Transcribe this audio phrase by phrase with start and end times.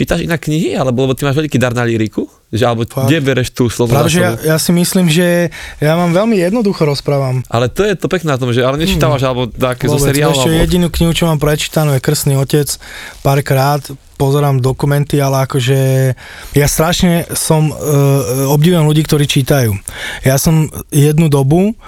[0.00, 2.24] čítaš inak knihy, alebo lebo ty máš veľký dar na líriku?
[2.50, 3.06] Že, alebo Fakt.
[3.06, 7.46] kde bereš tú slovo Práve, ja, ja si myslím, že ja mám veľmi jednoducho rozprávam.
[7.46, 10.34] Ale to je to pekné na tom, že ale nečítavaš, alebo také zo seriálov.
[10.34, 10.62] ešte alebo...
[10.66, 12.66] jedinú knihu, čo mám prečítanú je Krstný otec.
[13.22, 13.84] Párkrát
[14.18, 15.78] pozerám dokumenty, ale akože
[16.58, 19.78] ja strašne som, uh, obdivujem ľudí, ktorí čítajú.
[20.26, 21.78] Ja som jednu dobu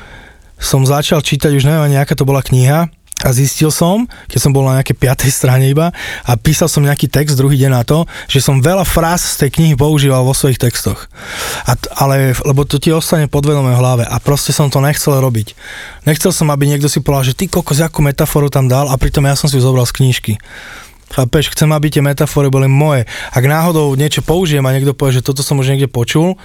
[0.63, 2.87] som začal čítať, už neviem ani aká to bola kniha,
[3.23, 5.95] a zistil som, keď som bol na nejakej piatej strane iba
[6.27, 9.50] a písal som nejaký text druhý deň na to, že som veľa fráz z tej
[9.59, 11.06] knihy používal vo svojich textoch.
[11.64, 15.55] A ale, lebo to ti ostane podvedome v hlave a proste som to nechcel robiť.
[16.05, 19.23] Nechcel som, aby niekto si povedal, že ty kokos, akú metaforu tam dal a pritom
[19.23, 20.34] ja som si ju zobral z knižky.
[21.12, 23.05] Chápeš, chcem, aby tie metafory boli moje.
[23.36, 26.41] Ak náhodou niečo použijem a niekto povie, že toto som už niekde počul,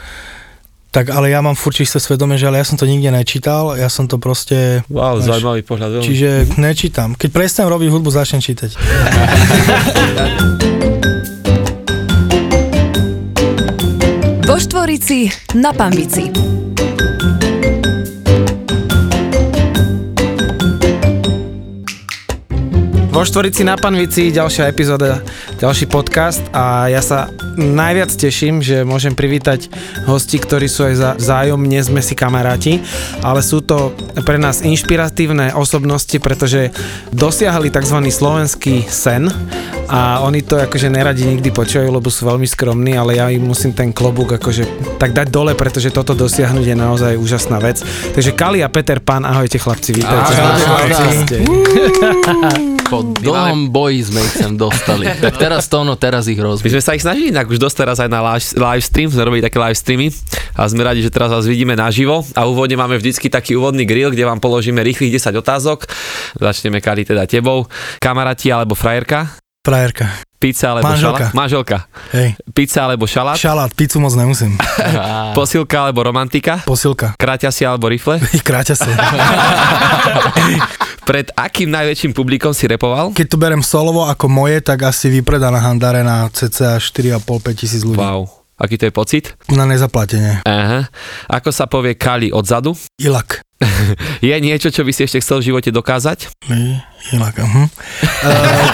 [0.92, 3.92] tak ale ja mám furt čisté svedomie, že ale ja som to nikde nečítal, ja
[3.92, 4.82] som to proste...
[4.88, 6.00] Wow, zaujímavý pohľad.
[6.00, 6.06] Veľmi.
[6.08, 7.14] Čiže nečítam.
[7.14, 8.72] Keď prestanem robiť hudbu, začnem čítať.
[14.48, 15.28] Vo Štvorici
[15.60, 16.57] na Pambici.
[23.18, 25.26] Vo Štvorici na Panvici, ďalšia epizóda,
[25.58, 29.74] ďalší podcast a ja sa najviac teším, že môžem privítať
[30.06, 32.78] hosti, ktorí sú aj za, vzájomne, sme si kamaráti,
[33.26, 36.70] ale sú to pre nás inšpiratívne osobnosti, pretože
[37.10, 38.06] dosiahli tzv.
[38.06, 39.34] slovenský sen
[39.90, 43.74] a oni to akože neradi nikdy počujú, lebo sú veľmi skromní, ale ja im musím
[43.74, 47.82] ten klobúk akože tak dať dole, pretože toto dosiahnuť je naozaj úžasná vec.
[48.14, 50.34] Takže Kali a Peter Pán, ahojte chlapci, vítajte.
[50.38, 51.02] Ahojte, Ahojte.
[51.02, 52.68] ahojte.
[52.88, 55.04] Po dlhom boji sme ich sem dostali.
[55.28, 56.72] Tak teraz to ono, teraz ich My rozbiť.
[56.72, 59.60] sme sa ich snažili inak už dosť teraz aj na live, stream, sme robili také
[59.60, 60.08] live streamy
[60.56, 64.14] a sme radi, že teraz vás vidíme naživo a úvodne máme vždycky taký úvodný grill,
[64.14, 65.90] kde vám položíme rýchlych 10 otázok.
[66.40, 67.68] Začneme Kali teda tebou.
[68.00, 69.47] Kamaráti alebo frajerka?
[69.68, 70.08] Frajerka.
[70.40, 71.28] Pizza alebo Manželka.
[71.28, 71.36] šalát?
[71.36, 71.78] Manželka.
[72.16, 72.40] Hej.
[72.56, 73.36] Pizza alebo šalát?
[73.36, 74.56] Šalát, pizzu moc nemusím.
[75.38, 76.64] Posilka alebo romantika?
[76.64, 77.20] Posilka.
[77.20, 78.16] Kráťasia alebo rifle?
[78.48, 78.88] Kráťa sa.
[81.10, 83.12] Pred akým najväčším publikom si repoval?
[83.12, 88.00] Keď to berem solovo ako moje, tak asi vypredaná handare na cca 4,5-5 tisíc ľudí.
[88.00, 88.32] Wow.
[88.56, 89.36] Aký to je pocit?
[89.52, 90.48] Na nezaplatenie.
[90.48, 90.88] Aha.
[91.28, 92.72] Ako sa povie Kali odzadu?
[92.98, 93.44] Ilak.
[94.30, 96.30] Je niečo, čo by si ešte chcel v živote dokázať?
[97.14, 97.66] Ilak, uh-huh.
[97.66, 98.66] uh,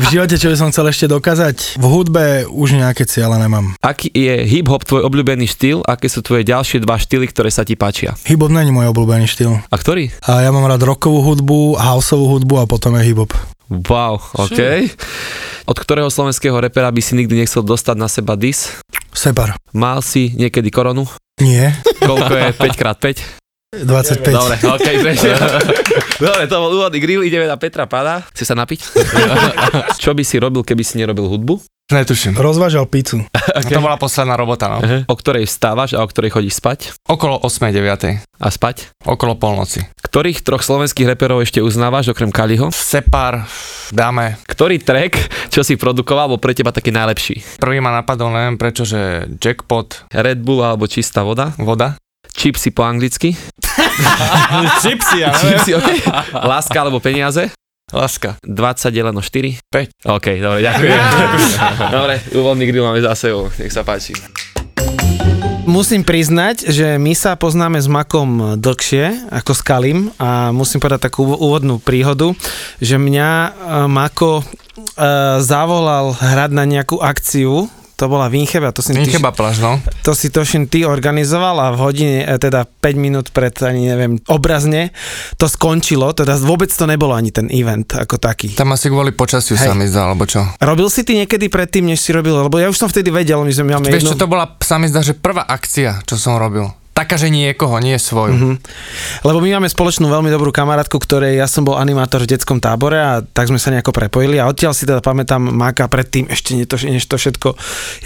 [0.00, 1.76] v živote, čo by som chcel ešte dokázať?
[1.76, 3.74] V hudbe už nejaké ciele nemám.
[3.82, 5.82] Aký je hip-hop tvoj obľúbený štýl?
[5.84, 8.14] Aké sú tvoje ďalšie dva štýly, ktoré sa ti páčia?
[8.24, 9.58] Hip-hop není môj obľúbený štýl.
[9.58, 10.08] A ktorý?
[10.24, 13.34] A ja mám rád rockovú hudbu, houseovú hudbu a potom je hip-hop.
[13.66, 14.86] Wow, OK.
[15.66, 18.70] Od ktorého slovenského repera by si nikdy nechcel dostať na seba dis?
[19.10, 19.58] Separ.
[19.74, 21.10] Mal si niekedy koronu?
[21.42, 21.74] Nie.
[21.98, 23.04] Koľko je 5x5?
[23.74, 24.22] 25.
[24.30, 24.88] Dobre, OK.
[26.22, 28.22] Dobre, to bol úvodný grill, ideme na Petra Pána.
[28.30, 28.80] Chce sa napiť?
[30.02, 31.60] Čo by si robil, keby si nerobil hudbu?
[31.86, 32.34] Netuším.
[32.38, 33.22] Rozvážal pizzu.
[33.56, 33.72] Okay.
[33.72, 34.84] To bola posledná robota, no.
[35.08, 36.92] O ktorej vstávaš a o ktorej chodíš spať?
[37.08, 37.72] Okolo 8.
[37.72, 38.20] 9.
[38.20, 38.92] A spať?
[39.00, 39.80] Okolo polnoci.
[39.96, 42.68] Ktorých troch slovenských reperov ešte uznávaš, okrem Kaliho?
[42.68, 43.48] Separ,
[43.96, 44.36] dáme.
[44.44, 45.16] Ktorý track,
[45.48, 47.56] čo si produkoval, bol pre teba taký najlepší?
[47.56, 51.56] Prvý ma napadol, neviem prečo, že Jackpot, Red Bull alebo čistá voda?
[51.56, 51.96] voda.
[52.36, 53.32] Chipsy po anglicky?
[54.84, 55.88] Chipsy, ja Chipsy, OK.
[56.36, 57.48] Láska alebo peniaze?
[57.88, 58.36] Láska.
[58.44, 59.56] 20 deleno 4?
[59.72, 60.04] 5.
[60.04, 61.00] OK, dobre, ďakujem.
[61.96, 64.12] dobre, úvodný grill máme za sebou, nech sa páči.
[65.66, 71.10] Musím priznať, že my sa poznáme s Makom dlhšie ako s Kalim a musím povedať
[71.10, 72.36] takú úvodnú príhodu,
[72.78, 73.50] že mňa e,
[73.90, 74.44] Mako e,
[75.42, 79.80] zavolal hrať na nejakú akciu, to bola Vincheba, to si, ty, Chyba pláž, no.
[80.04, 84.20] to si tošin ty organizoval a v hodine, e, teda 5 minút pred, ani neviem,
[84.28, 84.92] obrazne,
[85.40, 88.52] to skončilo, teda vôbec to nebolo ani ten event ako taký.
[88.52, 89.72] Tam asi kvôli počasiu Hej.
[89.72, 90.44] sa mi zdá, alebo čo.
[90.60, 93.52] Robil si ty niekedy predtým, než si robil, lebo ja už som vtedy vedel, my
[93.52, 94.12] sme máme Vieš jednu...
[94.12, 96.68] čo, to bola, sa mi zdá, že prvá akcia, čo som robil.
[96.96, 98.32] Taká, že niekoho, nie svoju.
[98.32, 98.54] Mhm.
[99.28, 102.96] Lebo my máme spoločnú veľmi dobrú kamarátku, ktorej ja som bol animátor v detskom tábore
[102.96, 106.72] a tak sme sa nejako prepojili a odtiaľ si teda pamätám Máka predtým ešte než
[106.72, 107.52] to, než to všetko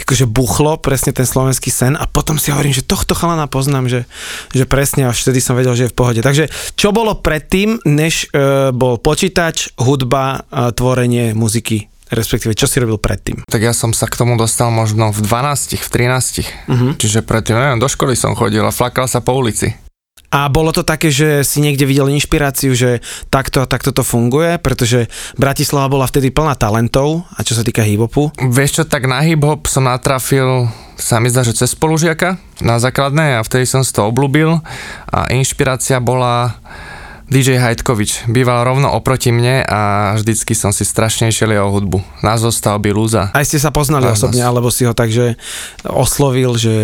[0.02, 4.00] akože buchlo, presne ten slovenský sen a potom si hovorím, že tohto chalana poznám, že,
[4.50, 6.19] že presne až vtedy som vedel, že je v pohode.
[6.19, 12.82] Takže čo bolo predtým, než e, bol počítač, hudba, e, tvorenie muziky, respektíve čo si
[12.82, 13.46] robil predtým?
[13.46, 16.44] Tak ja som sa k tomu dostal možno v 12, v 13.
[16.66, 16.88] Mhm.
[16.98, 19.72] Čiže predtým, neviem, do školy som chodil a flakal sa po ulici.
[20.30, 23.02] A bolo to také, že si niekde videl inšpiráciu, že
[23.34, 27.82] takto a takto to funguje, pretože Bratislava bola vtedy plná talentov, a čo sa týka
[27.82, 28.30] hip-hopu.
[28.38, 33.40] Vieš čo, tak na hip-hop som natrafil, sa mi zdá, že cez spolužiaka na základnej
[33.40, 34.62] a vtedy som si to obľúbil
[35.10, 36.62] a inšpirácia bola
[37.31, 38.27] DJ Hajtkovič.
[38.27, 42.03] Býval rovno oproti mne a vždycky som si strašne išiel jeho hudbu.
[42.27, 43.31] Na zostavby Lúza.
[43.31, 44.19] Aj ste sa poznali Áno.
[44.19, 45.38] osobne, alebo si ho takže
[45.87, 46.75] oslovil, že...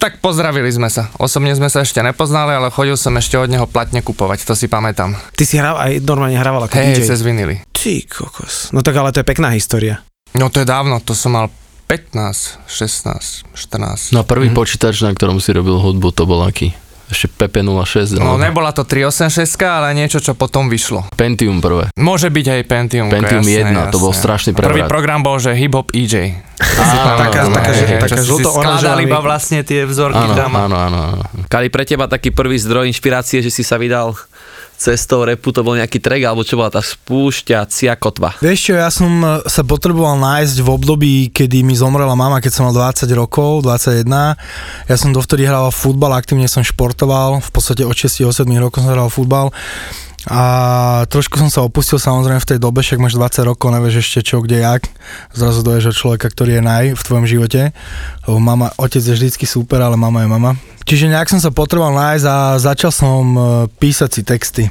[0.00, 1.12] Tak pozdravili sme sa.
[1.20, 4.72] Osobne sme sa ešte nepoznali, ale chodil som ešte od neho platne kupovať, to si
[4.72, 5.20] pamätám.
[5.36, 7.08] Ty si hral, aj normálne hrával ako Hej, DJ.
[7.12, 7.60] cez vinily.
[7.76, 8.72] Ty kokos.
[8.72, 10.00] No tak ale to je pekná história.
[10.32, 11.52] No to je dávno, to som mal
[11.92, 14.16] 15, 16, 14.
[14.16, 16.72] No prvý počítač, na ktorom si robil hudbu, to bol aký?
[17.04, 21.04] Ešte PP06, No alebo nebola to 386, ale niečo, čo potom vyšlo.
[21.12, 21.92] Pentium prvé.
[21.94, 23.06] Môže byť aj Pentium.
[23.08, 24.88] Pentium jasné, 1, to bol strašný Prvý prevrat.
[24.88, 26.32] program bol, že Hip Hop EJ.
[26.54, 30.50] taká- taká, taká skladali iba vlastne tie vzorky Áno, tam.
[30.54, 31.22] áno, áno, áno.
[31.44, 34.14] Kali pre teba taký prvý zdroj inšpirácie, že si sa vydal
[34.84, 38.36] cestou repu, to bol nejaký track, alebo čo bola tá spúšťacia kotva?
[38.44, 42.52] Vieš čo, ja som e, sa potreboval nájsť v období, kedy mi zomrela mama, keď
[42.52, 44.04] som mal 20 rokov, 21.
[44.84, 49.08] Ja som dovtedy hral futbal, aktívne som športoval, v podstate od 6-7 rokov som hral
[49.08, 49.48] futbal.
[50.24, 50.42] A
[51.12, 54.40] trošku som sa opustil samozrejme v tej dobe, však máš 20 rokov, nevieš ešte čo,
[54.40, 54.88] kde, jak.
[55.36, 57.76] Zrazu doješ od človeka, ktorý je naj v tvojom živote.
[58.24, 60.50] Lebo mama, otec je vždycky super, ale mama je mama.
[60.88, 64.64] Čiže nejak som sa potreboval nájsť a začal som e, písať si texty.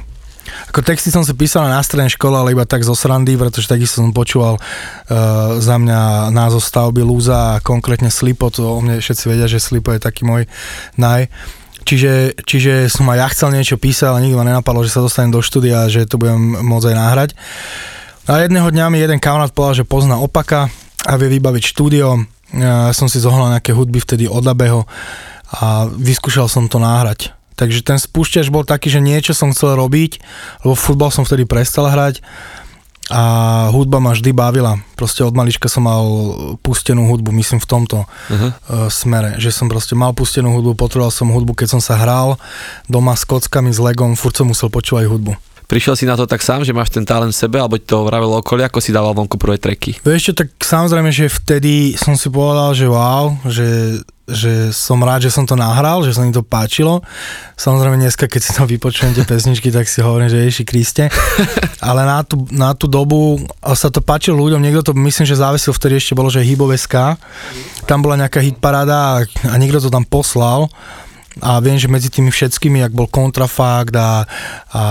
[0.70, 4.04] Ako texty som si písal na strednej škole, ale iba tak zo srandy, pretože takisto
[4.04, 9.24] som počúval uh, za mňa názov stavby Lúza a konkrétne Slipo, to o mne všetci
[9.24, 10.44] vedia, že Slipo je taký môj
[11.00, 11.32] naj.
[11.84, 15.30] Čiže, čiže som aj ja chcel niečo písať, ale nikto ma nenapadlo, že sa dostanem
[15.30, 17.30] do štúdia a že to budem môcť aj nahrať.
[18.24, 20.72] A jedného dňa mi jeden kamarát povedal, že pozná opaka
[21.04, 22.24] a vie vybaviť štúdio.
[22.56, 24.88] Ja som si zohľal nejaké hudby vtedy od Abeho
[25.52, 27.36] a vyskúšal som to náhrať.
[27.54, 30.18] Takže ten spúšťač bol taký, že niečo som chcel robiť,
[30.66, 32.18] lebo futbal som vtedy prestal hrať
[33.12, 33.22] a
[33.68, 34.80] hudba ma vždy bavila.
[34.96, 36.04] Proste od malička som mal
[36.64, 38.50] pustenú hudbu, myslím v tomto Uh-huh.
[38.72, 42.40] uh, smere, že som proste mal pustenú hudbu, potreboval som hudbu, keď som sa hral
[42.88, 45.36] doma s kockami, s legom, furt som musel počúvať hudbu.
[45.64, 48.04] Prišiel si na to tak sám, že máš ten talent v sebe, alebo ti to
[48.04, 49.96] vravelo okolie, ako si dával vonku prvé treky?
[50.04, 55.24] Vieš čo, tak samozrejme, že vtedy som si povedal, že wow, že, že som rád,
[55.24, 57.00] že som to nahral, že sa mi to páčilo.
[57.56, 61.04] Samozrejme dneska, keď si to vypočujem tie pesničky, tak si hovorím, že Ježiši Kriste.
[61.88, 63.40] Ale na tú, na tú dobu
[63.72, 67.16] sa to páčilo ľuďom, niekto to myslím, že závisil vtedy ešte bolo, že Hybové SK.
[67.88, 70.68] Tam bola nejaká hitparáda a, a niekto to tam poslal
[71.42, 74.22] a viem, že medzi tými všetkými, jak bol Kontrafakt a,
[74.70, 74.82] a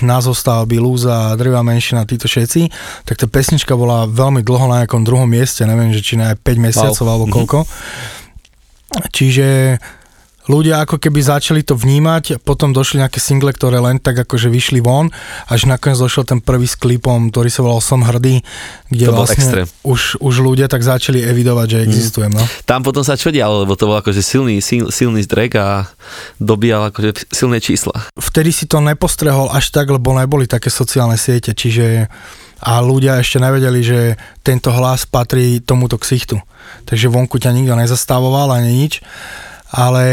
[0.00, 2.72] názov stavby, Lúza, Drvá menšina, títo všetci,
[3.04, 6.40] tak tá pesnička bola veľmi dlho na nejakom druhom mieste, neviem, že či na 5
[6.56, 7.12] mesiacov wow.
[7.12, 7.58] alebo koľko.
[9.12, 9.76] Čiže
[10.50, 14.82] ľudia ako keby začali to vnímať, potom došli nejaké single, ktoré len tak akože vyšli
[14.82, 15.10] von,
[15.46, 18.42] až nakoniec došiel ten prvý s klipom, ktorý sa volal Som hrdý,
[18.90, 19.66] kde To vlastne extrém.
[19.86, 22.32] už, už ľudia tak začali evidovať, že existujem.
[22.34, 22.42] No.
[22.66, 25.86] Tam potom sa čo dialo, lebo to bol akože silný, sil, silný track a
[26.42, 28.10] dobíjal akože silné čísla.
[28.18, 32.10] vtedy si to nepostrehol až tak, lebo neboli také sociálne siete, čiže
[32.62, 34.14] a ľudia ešte nevedeli, že
[34.46, 36.38] tento hlas patrí tomuto ksichtu.
[36.86, 39.02] Takže vonku ťa nikto nezastavoval ani nič,
[39.72, 40.04] ale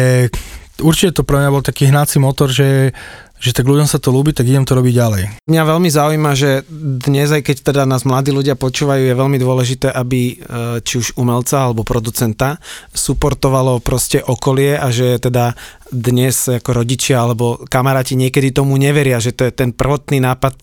[0.80, 2.96] určite to pre mňa bol taký hnací motor, že,
[3.40, 5.24] že tak ľuďom sa to ľúbi, tak idem to robiť ďalej.
[5.48, 6.64] Mňa veľmi zaujíma, že
[7.04, 10.36] dnes, aj keď teda nás mladí ľudia počúvajú, je veľmi dôležité, aby e,
[10.84, 12.60] či už umelca alebo producenta
[12.96, 15.56] suportovalo proste okolie a že teda
[15.90, 20.54] dnes ako rodičia alebo kamaráti niekedy tomu neveria, že to je ten prvotný nápad.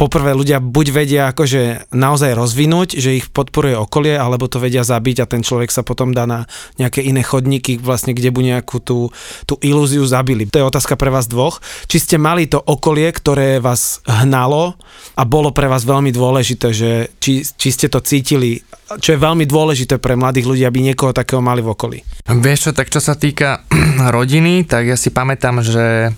[0.00, 5.24] Poprvé ľudia buď vedia akože naozaj rozvinúť, že ich podporuje okolie, alebo to vedia zabiť
[5.24, 6.48] a ten človek sa potom dá na
[6.80, 9.12] nejaké iné chodníky, vlastne kde bu nejakú tú,
[9.44, 10.48] tú ilúziu zabili.
[10.48, 11.60] To je otázka pre vás dvoch.
[11.86, 14.74] Či ste mali to okolie, ktoré vás hnalo
[15.16, 18.64] a bolo pre vás veľmi dôležité, že či, či ste to cítili,
[18.98, 21.98] čo je veľmi dôležité pre mladých ľudí, aby niekoho takého mali v okolí.
[22.26, 23.64] Vieš čo, tak čo sa týka
[24.16, 26.10] rodiny, tak ja si pamätám, že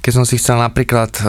[0.00, 1.26] keď som si chcel napríklad uh,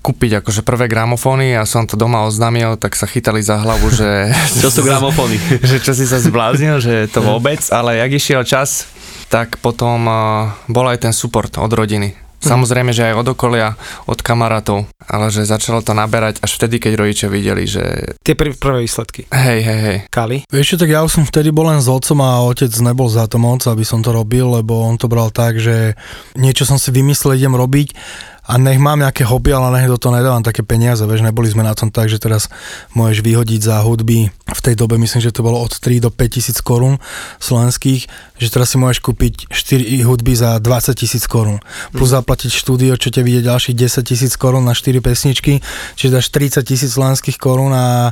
[0.00, 4.32] kúpiť akože prvé gramofóny a som to doma oznámil, tak sa chytali za hlavu, že...
[4.64, 5.36] Čo sú gramofóny?
[5.70, 8.88] že čo si sa zbláznil, že to vôbec, ale jak išiel čas,
[9.28, 12.16] tak potom uh, bol aj ten support od rodiny.
[12.42, 16.92] Samozrejme, že aj od okolia, od kamarátov, ale že začalo to naberať až vtedy, keď
[16.98, 19.30] rodičia videli, že Tie pr- prvé výsledky.
[19.30, 19.98] hej, hej, hej.
[20.10, 20.42] Kali?
[20.50, 23.30] Vieš čo, tak ja už som vtedy bol len s otcom a otec nebol za
[23.30, 25.94] to moc, aby som to robil, lebo on to bral tak, že
[26.34, 27.94] niečo som si vymyslel, idem robiť
[28.42, 31.62] a nech mám nejaké hobby, ale nech do toho nedávam také peniaze, vieš, neboli sme
[31.62, 32.50] na tom tak, že teraz
[32.98, 36.18] môžeš vyhodiť za hudby, v tej dobe myslím, že to bolo od 3 do 5
[36.26, 36.98] tisíc korún
[37.38, 38.10] slovenských,
[38.42, 41.62] že teraz si môžeš kúpiť 4 hudby za 20 tisíc korún,
[41.94, 45.62] plus zaplatiť štúdio, čo ťa vidie ďalších 10 tisíc korún na 4 pesničky,
[45.94, 48.10] čiže dáš 30 tisíc slovenských korún a,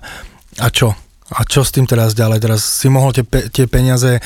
[0.63, 0.95] a čo?
[1.31, 2.43] A čo s tým teraz ďalej?
[2.43, 4.19] Teraz si mohol tie, pe- tie peniaze,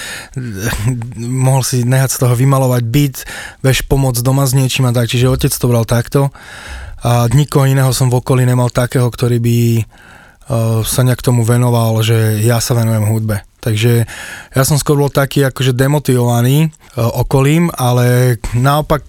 [1.44, 3.16] mohol si nehať z toho vymalovať byt,
[3.60, 6.32] vieš pomôcť doma s niečím a tak, čiže otec to bral takto.
[7.04, 12.00] a nikoho iného som v okolí nemal takého, ktorý by uh, sa nejak tomu venoval,
[12.00, 13.44] že ja sa venujem hudbe.
[13.60, 14.08] Takže
[14.52, 19.04] ja som skôr bol taký akože demotivovaný uh, okolím, ale naopak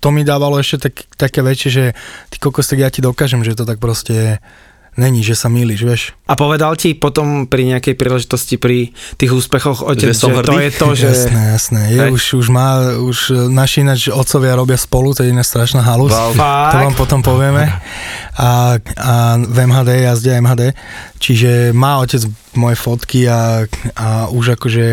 [0.00, 1.84] to mi dávalo ešte tak, také väčšie, že
[2.32, 4.40] ty kokos, tak ja ti dokážem, že to tak proste
[5.00, 6.02] není, že sa mýliš, vieš.
[6.28, 10.70] A povedal ti potom pri nejakej príležitosti pri tých úspechoch otec, Že že to je
[10.76, 11.08] to, že...
[11.08, 11.80] Jasné, jasné.
[11.88, 12.10] Je, Hej.
[12.12, 12.68] už, už má,
[13.00, 16.12] už naši ináč otcovia robia spolu, to je iná strašná halus.
[16.12, 16.36] Wow.
[16.36, 17.72] To vám potom povieme.
[18.36, 20.76] A, a v MHD jazdia MHD.
[21.16, 22.20] Čiže má otec
[22.52, 23.64] moje fotky a,
[23.96, 24.86] a už akože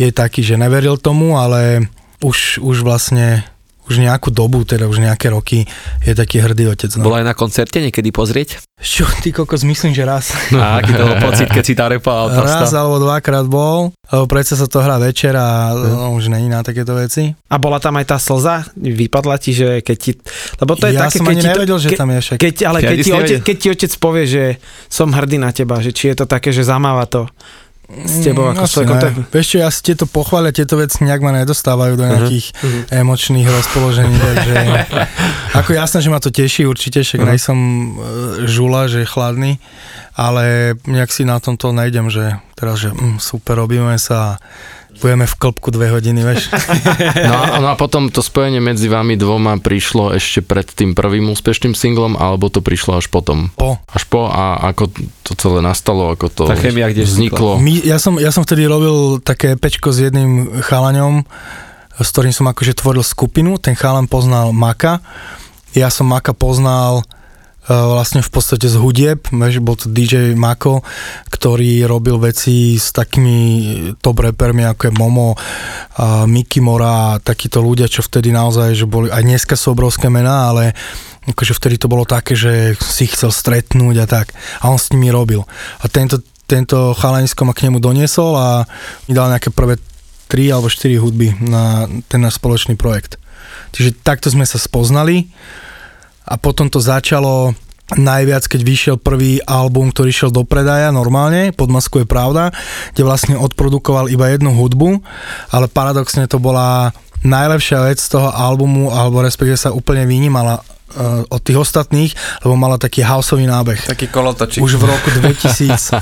[0.00, 1.84] je taký, že neveril tomu, ale
[2.24, 3.44] už, už vlastne
[3.90, 5.66] už nejakú dobu, teda už nejaké roky
[6.00, 6.94] je taký hrdý otec.
[6.94, 7.10] No.
[7.10, 8.62] Bol aj na koncerte niekedy pozrieť?
[8.78, 10.30] Čo, ty kokos, myslím, že raz.
[10.54, 14.56] A aký to bol pocit, keď si tam repoval Raz alebo dvakrát bol, lebo predsa
[14.56, 17.34] sa to hrá večer a no, už není na takéto veci.
[17.50, 18.64] A bola tam aj tá slza?
[18.72, 20.10] Vypadla ti, že keď ti...
[20.56, 22.20] Lebo to je ja také, som keď ani ti to, nevedel, že ke- tam je
[22.22, 22.36] však.
[22.40, 23.44] Keď, ale Ja keď, ti otec, nevedel.
[23.44, 24.44] keď ti otec povie, že
[24.86, 27.26] som hrdý na teba, že či je to také, že zamáva to
[27.90, 28.96] s tebou ako asi človekom.
[28.96, 29.02] ne.
[29.02, 33.02] tak- Vieš čo, ja si tieto pochvália, tieto veci nejak ma nedostávajú do nejakých uh-huh.
[33.02, 34.54] emočných rozpoložení, takže
[35.60, 37.30] ako jasné, že ma to teší určite, však uh-huh.
[37.34, 37.88] nejsom e,
[38.46, 39.58] žula, že chladný,
[40.14, 44.38] ale nejak si na tomto nejdem, že teraz, že mm, super, robíme sa
[44.98, 46.50] budeme v klopku dve hodiny, vieš.
[47.30, 51.30] No a, no a potom to spojenie medzi vami dvoma prišlo ešte pred tým prvým
[51.30, 53.54] úspešným singlom, alebo to prišlo až potom?
[53.54, 53.78] Po.
[53.92, 54.90] Až po a ako
[55.22, 57.62] to celé nastalo, ako to Tá chémia kde vzniklo?
[57.62, 61.22] My, ja, som, ja som vtedy robil také pečko s jedným chalaňom,
[62.00, 65.04] s ktorým som akože tvoril skupinu, ten chalan poznal Maka,
[65.76, 67.04] ja som Maka poznal
[67.70, 70.82] vlastne v podstate z hudieb, vieš, bol to DJ Mako,
[71.30, 73.38] ktorý robil veci s takými
[74.02, 75.38] top rappermi ako je Momo,
[75.94, 80.10] a Mickey Mora a takíto ľudia, čo vtedy naozaj, že boli, aj dneska sú obrovské
[80.10, 80.74] mená, ale
[81.30, 84.34] akože vtedy to bolo také, že si ich chcel stretnúť a tak.
[84.64, 85.46] A on s nimi robil.
[85.78, 86.18] A tento,
[86.50, 88.48] tento chalanisko ma k nemu doniesol a
[89.06, 89.78] mi dal nejaké prvé
[90.26, 93.18] tri alebo štyri hudby na ten náš spoločný projekt.
[93.70, 95.30] Čiže takto sme sa spoznali
[96.30, 97.58] a potom to začalo
[97.98, 102.54] najviac, keď vyšiel prvý album, ktorý šiel do predaja normálne, pod masku je pravda,
[102.94, 105.02] kde vlastne odprodukoval iba jednu hudbu,
[105.50, 106.94] ale paradoxne to bola
[107.26, 112.14] najlepšia vec z toho albumu, alebo respektíve sa úplne vynímala uh, od tých ostatných,
[112.46, 113.90] lebo mala taký houseový nábeh.
[113.90, 114.62] Taký kolotočík.
[114.62, 115.98] Už v roku 2009.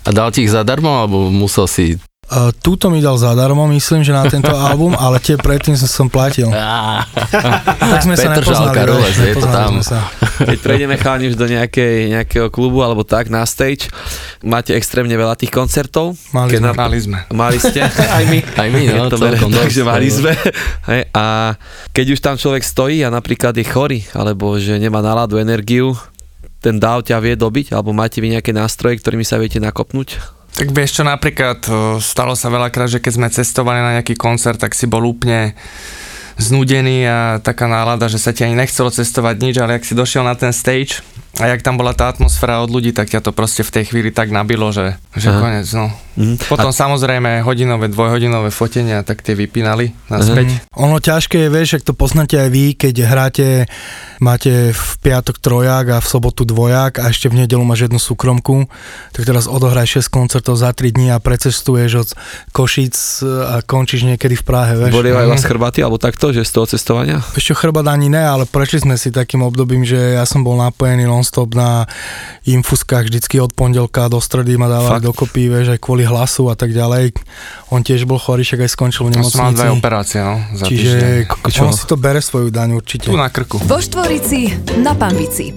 [0.00, 2.00] A dal ti ich zadarmo, alebo musel si...
[2.30, 6.06] Uh, túto mi dal zadarmo, myslím, že na tento album, ale tie predtým som, som
[6.06, 6.46] platil.
[7.90, 8.70] Tak sme sa nepoznali.
[8.70, 9.82] Vieš, Rules, je to tam.
[9.82, 10.06] sa.
[10.46, 13.90] Keď prejdeme chalani už do nejakej, nejakého klubu alebo tak na stage,
[14.46, 16.14] máte extrémne veľa tých koncertov.
[16.30, 16.68] Mali Keď sme.
[16.70, 17.18] na- Mali sme.
[17.34, 17.82] Mali ste.
[18.16, 18.38] Aj my.
[18.54, 20.14] Aj my, no, to beriem celkom tak, dosť, že mali no.
[20.14, 20.32] sme.
[20.86, 21.24] Hej, a
[21.90, 25.98] keď už tam človek stojí a napríklad je chorý, alebo že nemá náladu, energiu,
[26.60, 30.39] ten dáv ťa vie dobiť, alebo máte vy nejaké nástroje, ktorými sa viete nakopnúť?
[30.58, 34.58] Tak vieš čo, napríklad o, stalo sa veľakrát, že keď sme cestovali na nejaký koncert,
[34.58, 35.54] tak si bol úplne
[36.40, 40.24] znudený a taká nálada, že sa ti ani nechcelo cestovať nič, ale ak si došiel
[40.24, 41.04] na ten stage
[41.38, 44.10] a jak tam bola tá atmosféra od ľudí, tak ťa to proste v tej chvíli
[44.10, 45.38] tak nabilo, že, že Aha.
[45.38, 45.92] konec, no.
[46.18, 46.50] Mhm.
[46.50, 50.66] Potom samozrejme hodinové, dvojhodinové fotenia, tak tie vypínali naspäť.
[50.74, 53.48] Ono ťažké je, vieš, ak to poznáte aj vy, keď hráte,
[54.18, 58.66] máte v piatok trojak a v sobotu dvojak a ešte v nedelu máš jednu súkromku,
[59.14, 62.08] tak teraz odohraj 6 koncertov za 3 dní a precestuješ od
[62.50, 64.92] Košic a končíš niekedy v Prahe, vieš.
[64.92, 67.22] Bolievajú vás chrbáty, alebo takto, že z toho cestovania?
[67.38, 71.06] Ešte chrbát ani ne, ale prešli sme si takým obdobím, že ja som bol napojený
[71.06, 71.88] non-stop na
[72.44, 75.06] infuskách vždycky od pondelka do stredy ma dávali Fakt?
[75.06, 77.12] dokopy, vieš, aj kvôli hlasu a tak ďalej.
[77.70, 79.56] On tiež bol chorý, však aj skončil v mal nemocnici.
[79.56, 81.64] dve operácie, no, za Čiže týždeň.
[81.66, 83.08] on si to bere svoju daň určite.
[83.08, 83.60] Tu na krku.
[83.64, 85.52] Vo Štvorici na Pambici.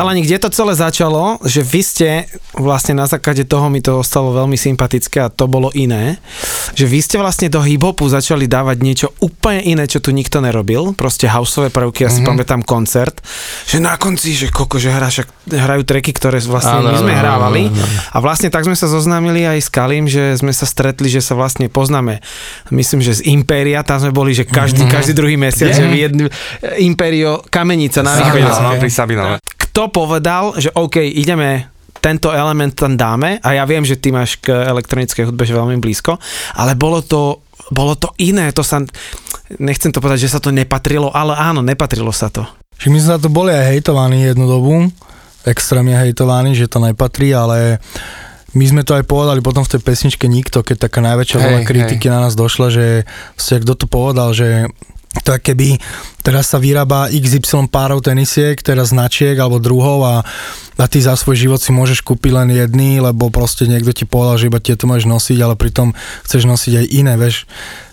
[0.00, 2.08] Chalani, kde to celé začalo, že vy ste,
[2.56, 6.16] vlastne na základe toho mi to ostalo veľmi sympatické a to bolo iné,
[6.72, 10.96] že vy ste vlastne do hip-hopu začali dávať niečo úplne iné, čo tu nikto nerobil,
[10.96, 12.28] proste houseové prvky, ja si Mhm.
[12.32, 13.20] pamätám koncert,
[13.68, 17.12] že na konci, že koko, že hra, však hrajú treky, ktoré vlastne Áno, my sme
[17.12, 17.62] áno, hrávali.
[17.68, 21.20] áno, a vlastne tak sme sa zoznámili aj s Kalim, že sme sa stretli, že
[21.20, 22.24] sa vlastne poznáme,
[22.72, 26.24] myslím, že z Impéria, tam sme boli, že každý, každý druhý mesiac, že v jedný,
[26.80, 29.36] Imperio Kamenica na no, pri Sabinove.
[29.70, 34.40] Kto povedal, že OK, ideme tento element tam dáme a ja viem, že ty máš
[34.40, 36.16] k elektronickej hudbe že veľmi blízko,
[36.56, 38.80] ale bolo to, bolo to iné, to sa,
[39.60, 42.42] nechcem to povedať, že sa to nepatrilo, ale áno, nepatrilo sa to.
[42.80, 44.88] Však my sme za to boli aj hejtovaní jednu dobu,
[45.44, 47.76] extrémne hejtovaní, že to nepatrí, ale
[48.56, 51.60] my sme to aj povedali potom v tej pesničke Nikto, keď taká najväčšia Hej, vlna
[51.62, 52.86] kritiky na nás došla, že
[53.38, 54.66] vlastne kto to povedal, že
[55.26, 55.68] to je keby
[56.22, 60.16] teraz sa vyrába XY párov tenisiek, teraz značiek alebo druhov a,
[60.78, 64.38] a ty za svoj život si môžeš kúpiť len jedný, lebo proste niekto ti povedal,
[64.38, 67.50] že iba tieto môžeš nosiť, ale pritom chceš nosiť aj iné, vieš.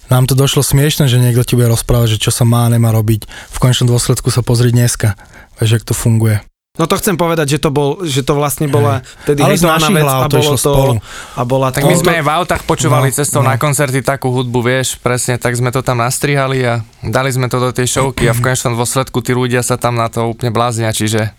[0.07, 2.95] Nám to došlo smiešne, že niekto ti bude rozprávať, že čo sa má a nemá
[2.95, 3.27] robiť.
[3.27, 5.19] V končnom dôsledku sa pozri dneska,
[5.59, 6.39] vieš, jak to funguje.
[6.77, 10.05] No to chcem povedať, že to, bol, že to vlastne bola tedy Ale hejtovaná vec
[10.05, 10.93] a to bolo išlo to, spolu.
[11.33, 13.49] a bola Tak to, my sme aj v autách počúvali No, cestou no.
[13.49, 17.57] na koncerty takú hudbu, vieš, presne, tak sme to tam nastrihali a dali sme to
[17.57, 20.93] do tej showky a v konečnom dôsledku tí ľudia sa tam na to úplne bláznia,
[20.93, 21.33] čiže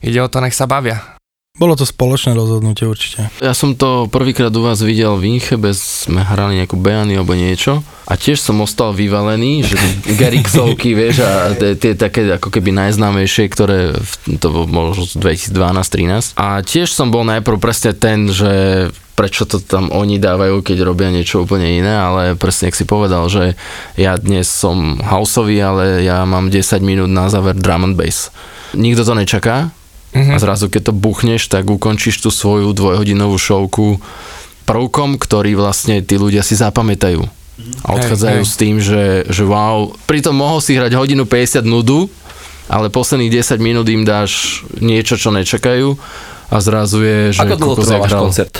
[0.00, 1.19] ide o to, nech sa bavia.
[1.60, 3.28] Bolo to spoločné rozhodnutie určite.
[3.44, 7.84] Ja som to prvýkrát u vás videl v Inchebe, sme hrali nejakú Beany alebo niečo
[8.08, 9.76] a tiež som ostal vyvalený, že
[10.24, 13.92] Gerixovky, vieš, a tie, také ako keby najznámejšie, ktoré
[14.40, 19.92] to bolo možno 2012-13 a tiež som bol najprv presne ten, že prečo to tam
[19.92, 23.52] oni dávajú, keď robia niečo úplne iné, ale presne, ak si povedal, že
[24.00, 28.32] ja dnes som houseový, ale ja mám 10 minút na záver drum and bass.
[28.72, 29.76] Nikto to nečaká,
[30.10, 30.34] Mhm.
[30.34, 34.02] a zrazu keď to buchneš, tak ukončíš tú svoju dvojhodinovú šovku
[34.66, 37.22] prvkom, ktorý vlastne tí ľudia si zapamätajú.
[37.84, 38.50] A odchádzajú Hej, hej.
[38.50, 42.08] s tým, že, že wow, pritom mohol si hrať hodinu 50 nudu,
[42.66, 45.98] ale posledných 10 minút im dáš niečo, čo nečakajú
[46.50, 48.22] a zrazu je, že Ako dlho kokos, trval jak váš hral.
[48.24, 48.52] koncert?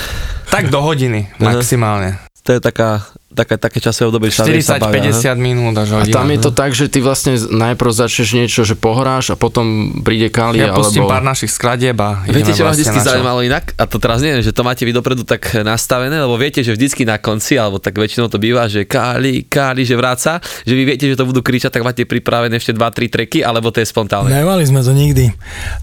[0.47, 2.19] Tak do hodiny maximálne.
[2.43, 5.89] To je taká, taká, také časové obdobie, že sa vie, sa bavia, 40-50 minút až
[5.95, 6.15] A hodina.
[6.19, 10.27] tam je to tak, že ty vlastne najprv začneš niečo, že pohráš a potom príde
[10.27, 11.15] Kali Ja pustím alebo...
[11.15, 13.71] pár našich skladieb a Viete, čo ma vlastne vždycky zaujímalo inak?
[13.79, 17.07] A to teraz neviem, že to máte vy dopredu tak nastavené, lebo viete, že vždycky
[17.07, 21.07] na konci, alebo tak väčšinou to býva, že Káli, Káli, že vráca, že vy viete,
[21.07, 24.31] že to budú kričať, tak máte pripravené ešte 2-3 treky, alebo to je spontánne.
[24.31, 25.31] Nemali sme to nikdy.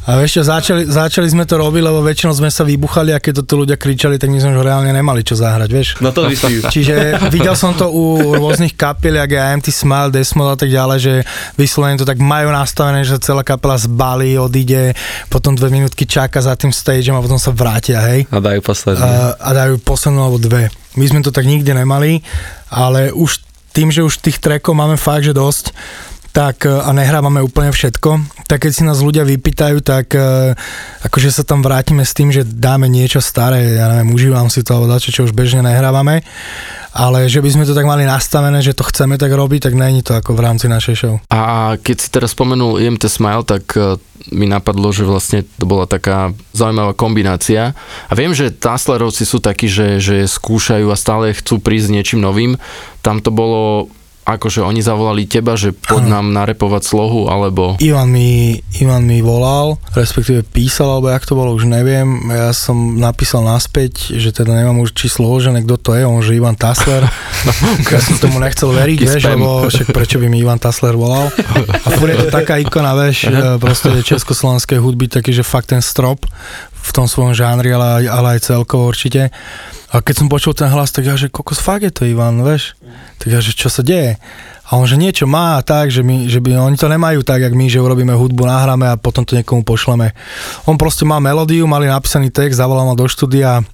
[0.04, 3.42] A ešte začali, začali sme to robiť, lebo väčšinou sme sa vybuchali a keď to
[3.44, 5.88] tu ľudia kričali, tak my sme už reálne nemali čo zahrať, vieš.
[6.04, 6.60] No to myslím.
[6.68, 6.94] Čiže
[7.38, 11.14] videl som to u rôznych kapiel, jak je IMT Smile, Desmod a tak ďalej, že
[11.54, 14.98] vyslovene to tak majú nastavené, že celá kapela zbalí, odíde,
[15.30, 18.26] potom dve minútky čaká za tým stagem a potom sa vrátia, hej.
[18.34, 18.98] A dajú posledné.
[19.00, 20.74] A, a dajú poslednú alebo dve.
[20.98, 22.26] My sme to tak nikde nemali,
[22.74, 25.70] ale už tým, že už tých trackov máme fakt, že dosť,
[26.32, 30.54] tak e, a nehrávame úplne všetko, tak keď si nás ľudia vypýtajú, tak e,
[31.04, 34.76] akože sa tam vrátime s tým, že dáme niečo staré, ja neviem, užívam si to,
[34.76, 36.22] alebo dačo, čo už bežne nehrávame,
[36.92, 40.00] ale že by sme to tak mali nastavené, že to chceme tak robiť, tak není
[40.02, 41.14] to ako v rámci našej show.
[41.28, 43.96] A keď si teraz spomenul IMT Smile, tak e,
[44.32, 47.72] mi napadlo, že vlastne to bola taká zaujímavá kombinácia.
[48.08, 52.20] A viem, že Taslerovci sú takí, že, že skúšajú a stále chcú prísť s niečím
[52.20, 52.60] novým.
[53.00, 53.88] Tam to bolo
[54.36, 57.80] akože oni zavolali teba, že poď nám narepovať slohu, alebo...
[57.80, 62.28] Ivan mi, Ivan mi volal, respektíve písal, alebo jak to bolo, už neviem.
[62.28, 66.36] Ja som napísal naspäť, že teda nemám už číslo uložené, kto to je, on že
[66.36, 67.08] Ivan Tasler.
[67.92, 69.40] ja som tomu nechcel veriť, vieš, spam.
[69.40, 71.32] lebo však prečo by mi Ivan Tasler volal.
[71.84, 75.80] A furt je to taká ikona, vieš, e, proste československej hudby, taký, že fakt ten
[75.80, 76.28] strop
[76.78, 79.30] v tom svojom žánri, ale, aj- ale aj celkovo určite.
[79.88, 82.76] A keď som počul ten hlas, tak ja, že kokos, fakt je to Ivan, vieš.
[83.18, 84.20] Tak ja, že čo sa deje?
[84.68, 87.56] A on, že niečo má tak, že, my, že by, oni to nemajú tak, jak
[87.56, 90.12] my, že urobíme hudbu, nahráme a potom to niekomu pošleme.
[90.68, 93.64] On proste má melódiu, mali napísaný text, zavolal ma do štúdia,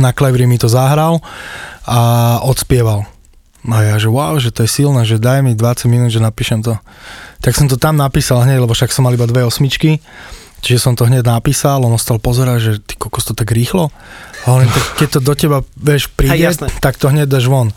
[0.00, 1.20] na klevri mi to zahral
[1.84, 2.00] a
[2.44, 3.04] odspieval.
[3.68, 6.64] A ja, že wow, že to je silné, že daj mi 20 minút, že napíšem
[6.64, 6.80] to.
[7.44, 10.00] Tak som to tam napísal hneď, lebo však som mal iba dve osmičky,
[10.62, 13.90] čiže som to hneď napísal, on ostal pozerať, že ty kokos to tak rýchlo.
[14.44, 16.68] A hovorím, tak keď to do teba, vieš, príde, jasné.
[16.78, 17.74] tak to hneď dáš von.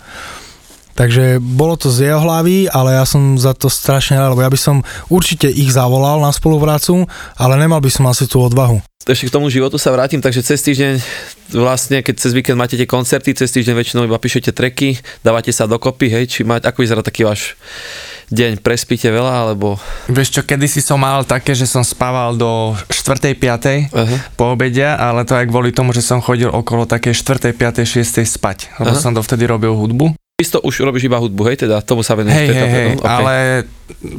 [0.92, 4.52] Takže bolo to z jeho hlavy, ale ja som za to strašne rád, lebo ja
[4.52, 7.08] by som určite ich zavolal na spoluprácu,
[7.40, 8.84] ale nemal by som asi tú odvahu.
[9.02, 11.02] Ešte k tomu životu sa vrátim, takže cez týždeň
[11.58, 15.66] vlastne, keď cez víkend máte tie koncerty, cez týždeň väčšinou iba píšete treky, dávate sa
[15.66, 17.58] dokopy, hej, či mať, ako vyzerá taký váš
[18.32, 19.76] deň, prespíte veľa, alebo...
[20.08, 23.36] Vieš čo, kedysi som mal také, že som spával do 4.
[23.36, 23.92] 5.
[23.92, 24.18] Aha.
[24.40, 27.52] po obede, ale to aj kvôli tomu, že som chodil okolo také 4.
[27.52, 27.84] 5.
[27.84, 28.24] 6.
[28.24, 29.02] spať, lebo Aha.
[29.04, 30.21] som dovtedy robil hudbu.
[30.42, 32.34] Isto už robíš iba hudbu, hej, teda tomu sa venuješ.
[32.34, 33.06] Hej, je hej, hej, no, ok.
[33.06, 33.34] ale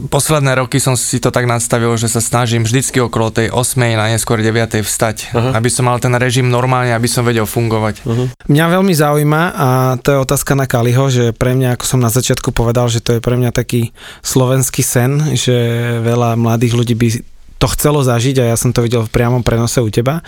[0.08, 3.98] posledné roky som si to tak nastavil, že sa snažím vždycky okolo tej 8.
[3.98, 4.84] na neskôr 9.
[4.84, 5.58] vstať, Aha.
[5.58, 8.06] aby som mal ten režim normálne, aby som vedel fungovať.
[8.46, 12.12] Mňa veľmi zaujíma a to je otázka na Kaliho, že pre mňa, ako som na
[12.12, 13.90] začiatku povedal, že to je pre mňa taký
[14.22, 15.56] slovenský sen, že
[16.04, 17.31] veľa mladých ľudí by
[17.62, 20.26] to chcelo zažiť a ja som to videl v priamom prenose u teba.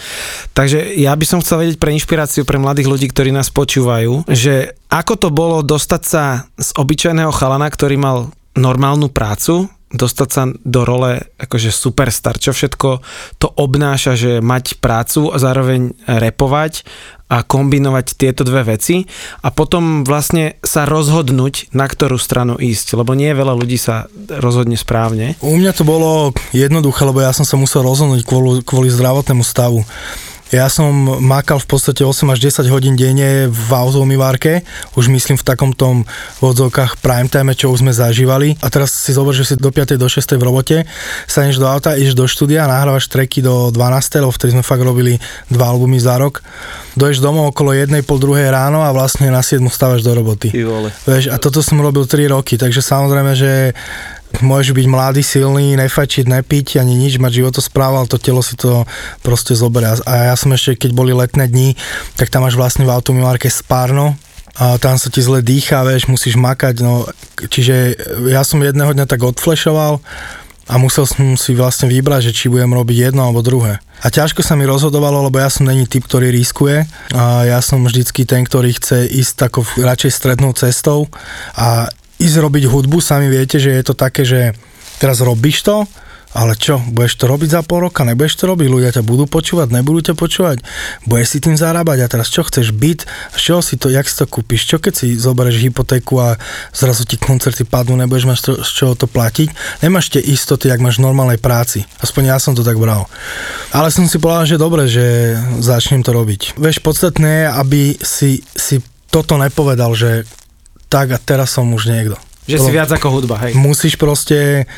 [0.55, 4.79] Takže ja by som chcel vedieť pre inšpiráciu pre mladých ľudí, ktorí nás počúvajú, že
[4.87, 10.83] ako to bolo dostať sa z obyčajného chalana, ktorý mal normálnu prácu, dostať sa do
[10.83, 13.01] role akože superstar, čo všetko
[13.39, 16.83] to obnáša, že mať prácu a zároveň repovať
[17.31, 19.09] a kombinovať tieto dve veci
[19.41, 24.77] a potom vlastne sa rozhodnúť, na ktorú stranu ísť, lebo nie veľa ľudí sa rozhodne
[24.77, 25.41] správne.
[25.41, 29.87] U mňa to bolo jednoduché, lebo ja som sa musel rozhodnúť kvôli, kvôli zdravotnému stavu.
[30.55, 34.63] Ja som makal v podstate 8 až 10 hodín denne v automývárke,
[34.95, 36.07] už myslím v takom tom
[36.39, 38.55] v odzovkách prime time, čo už sme zažívali.
[38.63, 39.99] A teraz si zober, že si do 5.
[39.99, 40.23] do 6.
[40.39, 40.77] v robote,
[41.27, 44.23] staneš do auta, ideš do štúdia, nahrávaš treky do 12.
[44.23, 45.19] lebo vtedy sme fakt robili
[45.51, 46.39] dva albumy za rok.
[46.95, 47.91] Doješ domov okolo 1.
[48.07, 49.59] pol druhej ráno a vlastne na 7.
[49.67, 50.55] stávaš do roboty.
[51.03, 53.75] Vieš, a toto som robil 3 roky, takže samozrejme, že
[54.43, 58.89] môžeš byť mladý, silný, nefačiť, nepiť, ani nič, mať životospráva, ale to telo si to
[59.23, 59.95] proste zoberie.
[60.09, 61.79] A ja som ešte, keď boli letné dni,
[62.19, 64.19] tak tam máš vlastne v automilárke spárno,
[64.55, 67.11] a tam sa ti zle dýcha, vieš, musíš makať, no,
[67.51, 67.99] čiže
[68.31, 69.99] ja som jedného dňa tak odflešoval
[70.71, 73.83] a musel som si vlastne vybrať, že či budem robiť jedno alebo druhé.
[74.01, 76.87] A ťažko sa mi rozhodovalo, lebo ja som není typ, ktorý riskuje.
[77.13, 81.11] A ja som vždycky ten, ktorý chce ísť takou radšej strednou cestou
[81.59, 84.55] a ísť robiť hudbu, sami viete, že je to také, že
[84.99, 85.87] teraz robíš to,
[86.35, 89.71] ale čo, budeš to robiť za pol roka, nebudeš to robiť, ľudia ťa budú počúvať,
[89.71, 90.67] nebudú ťa počúvať,
[91.07, 92.99] budeš si tým zarábať a teraz čo chceš byť,
[93.39, 96.35] z čoho si to, jak si to kúpiš, čo keď si zoberieš hypotéku a
[96.75, 100.99] zrazu ti koncerty padnú, nebudeš mať z čoho to platiť, nemáš tie istoty, jak máš
[100.99, 103.07] v normálnej práci, aspoň ja som to tak bral.
[103.71, 106.59] Ale som si povedal, že dobre, že začnem to robiť.
[106.59, 110.27] Vieš, podstatné je, aby si, si toto nepovedal, že
[110.89, 112.17] tak a teraz som už niekto.
[112.45, 113.57] Že si viac ako hudba, hej.
[113.57, 114.69] Musíš proste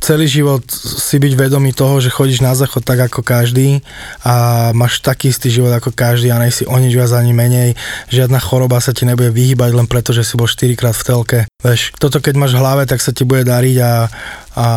[0.00, 3.84] celý život si byť vedomý toho, že chodíš na záchod tak ako každý
[4.24, 7.76] a máš taký istý život ako každý a nejsi o nič viac ani menej.
[8.08, 11.38] Žiadna choroba sa ti nebude vyhýbať len preto, že si bol 4 krát v telke.
[11.60, 13.92] Veš, toto keď máš v hlave, tak sa ti bude dariť a,
[14.56, 14.68] a,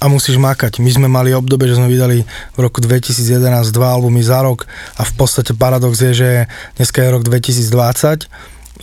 [0.00, 0.80] a musíš makať.
[0.80, 2.24] My sme mali obdobie, že sme vydali
[2.56, 3.44] v roku 2011
[3.76, 4.64] dva albumy za rok
[4.96, 6.30] a v podstate paradox je, že
[6.80, 8.24] dneska je rok 2020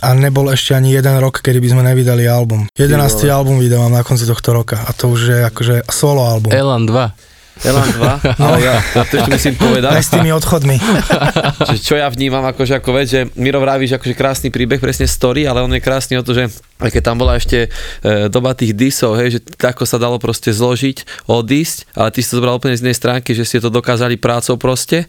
[0.00, 2.66] a nebol ešte ani jeden rok, kedy by sme nevydali album.
[2.74, 2.96] 11.
[3.28, 6.50] album vydávam na konci tohto roka a to už je akože solo album.
[6.50, 7.30] Elan 2.
[7.60, 9.92] Elan 2, ale ja, ja to ešte musím povedať.
[9.92, 10.76] Aj s tými odchodmi.
[11.68, 15.04] že čo ja vnímam akože ako vec, že Miro vraví, že akože krásny príbeh, presne
[15.04, 16.48] story, ale on je krásny o to, že
[16.80, 20.56] aj keď tam bola ešte e, doba tých disov, hej, že ako sa dalo proste
[20.56, 24.16] zložiť, odísť, ale ty si to zobral úplne z inej stránky, že ste to dokázali
[24.16, 25.04] prácou proste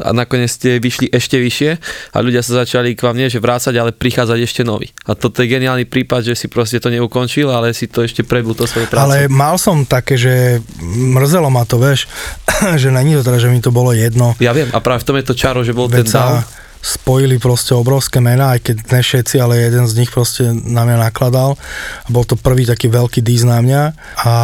[0.00, 1.70] a nakoniec ste vyšli ešte vyššie
[2.12, 4.92] a ľudia sa začali k vám nie že vrácať, ale prichádzať ešte nový.
[5.08, 8.52] A toto je geniálny prípad, že si proste to neukončil, ale si to ešte prebil
[8.52, 9.08] to svoje práce.
[9.08, 12.08] Ale mal som také, že mrzelo ma to, vieš,
[12.82, 14.36] že není to teda, že mi to bolo jedno.
[14.38, 17.42] Ja viem, a práve v tom je to čaro, že bol ten sa, down spojili
[17.42, 21.58] proste obrovské mená, aj keď ne všetci, ale jeden z nich proste na mňa nakladal.
[22.06, 23.82] A bol to prvý taký veľký díz na mňa.
[24.22, 24.34] A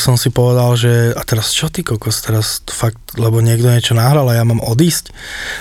[0.00, 4.24] som si povedal, že a teraz čo ty kokos, teraz fakt, lebo niekto niečo nahral
[4.32, 5.12] a ja mám odísť.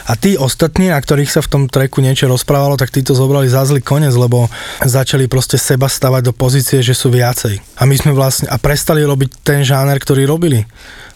[0.08, 3.52] A tí ostatní, na ktorých sa v tom treku niečo rozprávalo, tak tí to zobrali
[3.52, 4.48] za zlý koniec, lebo
[4.88, 7.60] začali proste seba stavať do pozície, že sú viacej.
[7.76, 10.64] A my sme vlastne, a prestali robiť ten žáner, ktorý robili.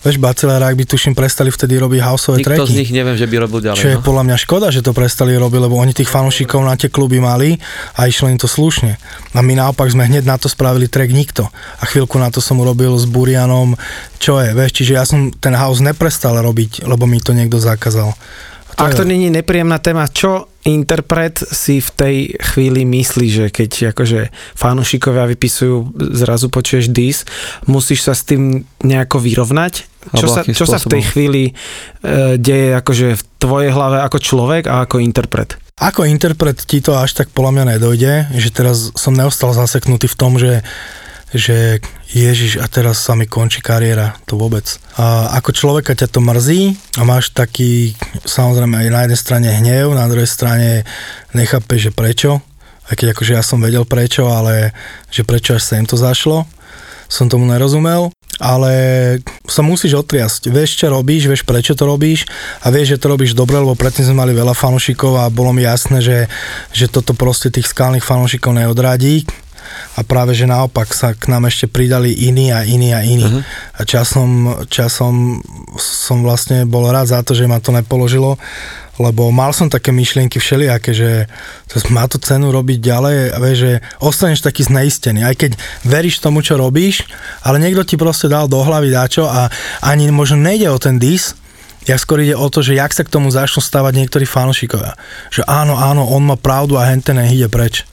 [0.04, 2.76] Vieš, Bachelor ak by tuším prestali vtedy robiť houseové Nikto tracky.
[2.76, 3.80] z nich neviem, že by robil ďalej.
[3.80, 4.04] Čo je no?
[4.04, 7.56] podľa mňa škoda, že to prestali robiť, lebo oni tých fanúšikov na tie kluby mali
[7.96, 9.00] a išlo im to slušne.
[9.32, 11.48] A my naopak sme hneď na to spravili track nikto.
[11.80, 13.80] A chvíľku na to som urobil s Burianom,
[14.20, 18.12] čo je, vieš, čiže ja som ten house neprestal robiť, lebo mi to niekto zakázal.
[18.76, 23.45] A Ak to je- není nepríjemná téma, čo interpret si v tej chvíli myslí, že
[23.52, 27.28] keď akože fanúšikovia vypisujú, zrazu počuješ dis,
[27.67, 29.91] musíš sa s tým nejako vyrovnať?
[30.15, 31.54] Čo sa, čo sa v tej chvíli e,
[32.36, 35.56] deje akože v tvojej hlave ako človek a ako interpret?
[35.80, 40.19] Ako interpret ti to až tak podľa mňa nedojde, že teraz som neostal zaseknutý v
[40.19, 40.62] tom, že
[41.34, 41.82] že
[42.13, 44.78] Ježiš a teraz sa mi končí kariéra, to vôbec.
[45.02, 49.98] A ako človeka ťa to mrzí a máš taký, samozrejme aj na jednej strane hnev,
[49.98, 50.86] na druhej strane
[51.34, 52.32] nechápeš, že prečo,
[52.88, 54.78] aj keď akože ja som vedel prečo, ale
[55.10, 56.46] že prečo až sem to zašlo,
[57.10, 58.74] som tomu nerozumel, ale
[59.46, 60.50] sa musíš otriasť.
[60.50, 62.26] Vieš, čo robíš, vieš, prečo to robíš
[62.62, 65.65] a vieš, že to robíš dobre, lebo predtým sme mali veľa fanúšikov a bolo mi
[65.65, 66.19] jasné, že,
[66.74, 69.26] že toto proste tých skalných fanúšikov neodradí
[69.97, 73.26] a práve, že naopak sa k nám ešte pridali iní a iní a iní.
[73.26, 73.43] Uh-huh.
[73.78, 74.30] A časom,
[74.67, 75.41] časom
[75.78, 78.38] som vlastne bol rád za to, že ma to nepoložilo,
[79.02, 81.26] lebo mal som také myšlienky všelijaké, že
[81.65, 86.21] to má to cenu robiť ďalej a vieš, že ostaneš taký zneistený, aj keď veríš
[86.21, 87.10] tomu, čo robíš,
[87.41, 89.49] ale niekto ti proste dal do hlavy dačo a
[89.82, 91.34] ani možno nejde o ten dis,
[91.84, 94.95] Ja skôr ide o to, že jak sa k tomu začnú stávať niektorí fanúšikovia.
[95.36, 97.84] Že áno, áno, on má pravdu a henten ide preč.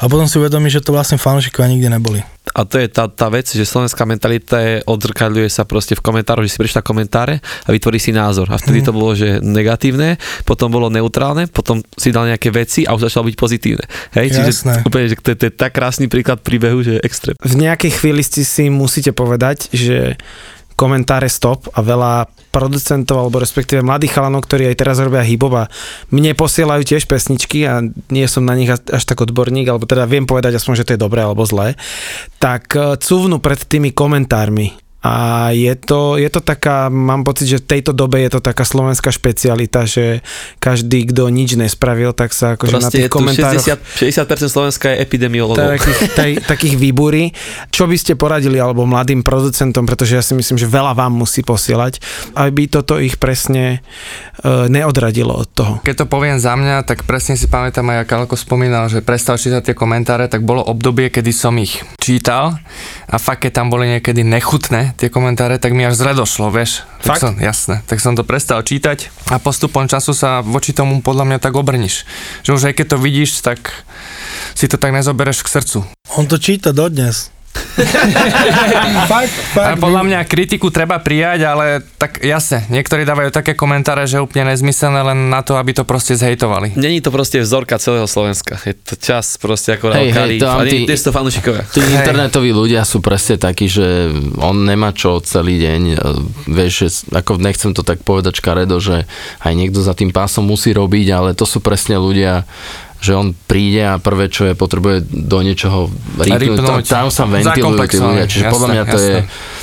[0.00, 2.20] A potom si uvedomí, že to vlastne fanúšikovia nikdy neboli.
[2.50, 6.42] A to je tá, tá vec, že slovenská mentalita je, odzrkadľuje sa proste v komentároch,
[6.42, 8.48] že si prečíta komentáre a vytvorí si názor.
[8.48, 8.86] A vtedy Mhm.
[8.86, 13.28] to bolo, že negatívne, potom bolo neutrálne, potom si dal nejaké veci a už začalo
[13.28, 13.84] byť pozitívne.
[14.10, 14.74] Hej, čiže Jasné.
[14.82, 17.36] úplne, že to, je- to je tak krásny príklad príbehu, že je extrém.
[17.36, 20.16] v nejakej chvíli si si musíte povedať, že
[20.80, 25.68] komentáre stop a veľa producentov alebo respektíve mladých chalanov, ktorí aj teraz robia hip a
[26.08, 30.24] mne posielajú tiež pesničky a nie som na nich až, tak odborník, alebo teda viem
[30.24, 31.76] povedať aspoň, že to je dobré alebo zlé,
[32.40, 34.89] tak eh, cuvnú pred tými komentármi.
[35.00, 38.68] A je to, je to taká, mám pocit, že v tejto dobe je to taká
[38.68, 40.20] slovenská špecialita, že
[40.60, 45.56] každý, kto nič nespravil, tak sa akože na tých komentároch 60, 60% Slovenska je epidemiologov.
[45.56, 47.32] takých, taj, takých výburí.
[47.72, 51.40] Čo by ste poradili alebo mladým producentom, pretože ja si myslím, že veľa vám musí
[51.40, 51.96] posielať,
[52.36, 53.80] aby toto ich presne
[54.44, 55.72] e, neodradilo od toho.
[55.80, 59.40] Keď to poviem za mňa, tak presne si pamätám aj, ako Alko spomínal, že prestal
[59.40, 62.60] čítať tie komentáre, tak bolo obdobie, kedy som ich čítal
[63.08, 66.86] a fakt, keď tam boli niekedy nechutné tie komentáre, tak mi až zle došlo, vieš.
[67.02, 67.22] Tak Fakt?
[67.22, 71.38] som, jasné, tak som to prestal čítať a postupom času sa voči tomu podľa mňa
[71.38, 72.06] tak obrniš.
[72.46, 73.86] Že už aj keď to vidíš, tak
[74.54, 75.78] si to tak nezobereš k srdcu.
[76.18, 77.32] On to číta dodnes.
[79.10, 79.82] Fakt, Ale fakt.
[79.82, 85.00] podľa mňa kritiku treba prijať, ale tak jasne, niektorí dávajú také komentáre, že úplne nezmyselné
[85.00, 86.76] len na to, aby to proste zhejtovali.
[86.76, 88.60] Není to proste vzorka celého Slovenska.
[88.62, 91.62] Je to čas proste ako Hej, hej, to a to fanúšikovia.
[91.72, 95.96] Tí internetoví ľudia sú presne takí, že on nemá čo celý deň, e,
[96.52, 99.08] vieš, ako nechcem to tak povedať škaredo, že
[99.42, 102.44] aj niekto za tým pásom musí robiť, ale to sú presne ľudia,
[103.00, 105.88] že on príde a prvé, čo je, potrebuje do niečoho
[106.20, 106.84] Rýpnúť.
[106.84, 109.16] tam, tam sa ventilujú tí ľudia, čiže jasné, podľa mňa to je,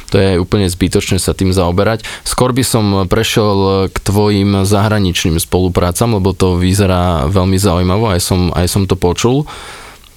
[0.09, 2.01] to je úplne zbytočné sa tým zaoberať.
[2.25, 8.49] Skôr by som prešiel k tvojim zahraničným spoluprácam, lebo to vyzerá veľmi zaujímavo, aj som,
[8.57, 9.45] aj som to počul.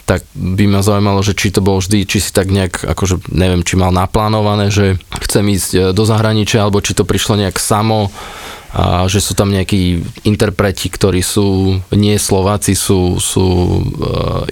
[0.09, 3.63] Tak by ma zaujímalo, že či to bolo vždy, či si tak nejak, akože neviem,
[3.63, 8.11] či mal naplánované, že chcem ísť e, do zahraničia, alebo či to prišlo nejak samo,
[8.71, 13.81] a že sú tam nejakí interpreti, ktorí sú nie Slováci, sú, sú e,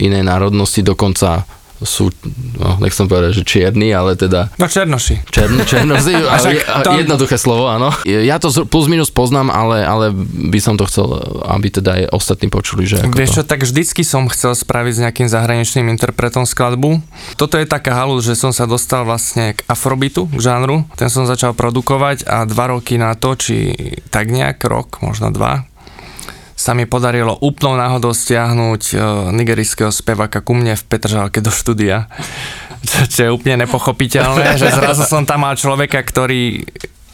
[0.02, 1.46] inej národnosti, dokonca
[1.78, 2.10] sú,
[2.58, 5.22] no, nechcem povedať, že čierni, ale teda No černoši.
[5.30, 7.94] Čern, černozy, ale, to- jednoduché slovo, áno.
[8.02, 10.10] Ja to plus minus poznám, ale, ale
[10.50, 11.06] by som to chcel,
[11.46, 13.36] aby teda aj ostatní počuli, že ako Vieš to...
[13.38, 16.98] čo, tak vždycky som chcel spraviť s nejakým zahraničným interpretom skladbu.
[17.38, 20.82] Toto je taká halu, že som sa dostal vlastne k afrobitu, k žánru.
[20.98, 23.70] Ten som začal produkovať a dva roky na to, či
[24.10, 25.64] tak nejak rok, možno dva,
[26.58, 28.94] sa mi podarilo úplnou náhodou stiahnuť e,
[29.30, 32.10] nigerijského speváka ku mne v Petržalke do štúdia.
[33.14, 36.66] Čo je úplne nepochopiteľné, že zrazu som tam mal človeka, ktorý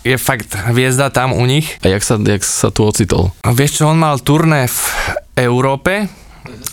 [0.04, 3.32] je fakt hviezda tam u nich A jak sa, jak sa tu ocitol?
[3.40, 4.80] a vieš čo, on mal turné v
[5.40, 6.12] Európe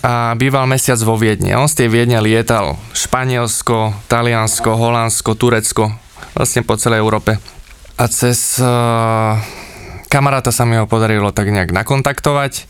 [0.03, 1.55] a býval mesiac vo Viedne.
[1.55, 5.95] On z tej Viedne lietal Španielsko, Taliansko, Holandsko, Turecko,
[6.35, 7.39] vlastne po celej Európe.
[7.95, 9.39] A cez uh,
[10.11, 12.67] kamaráta sa mi ho podarilo tak nejak nakontaktovať.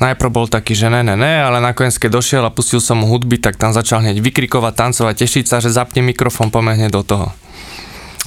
[0.00, 3.06] Najprv bol taký, že ne, ne, ne, ale nakoniec keď došiel a pustil som mu
[3.12, 7.28] hudby, tak tam začal hneď vykrikovať, tancovať, tešiť sa, že zapne mikrofón, pomehne do toho.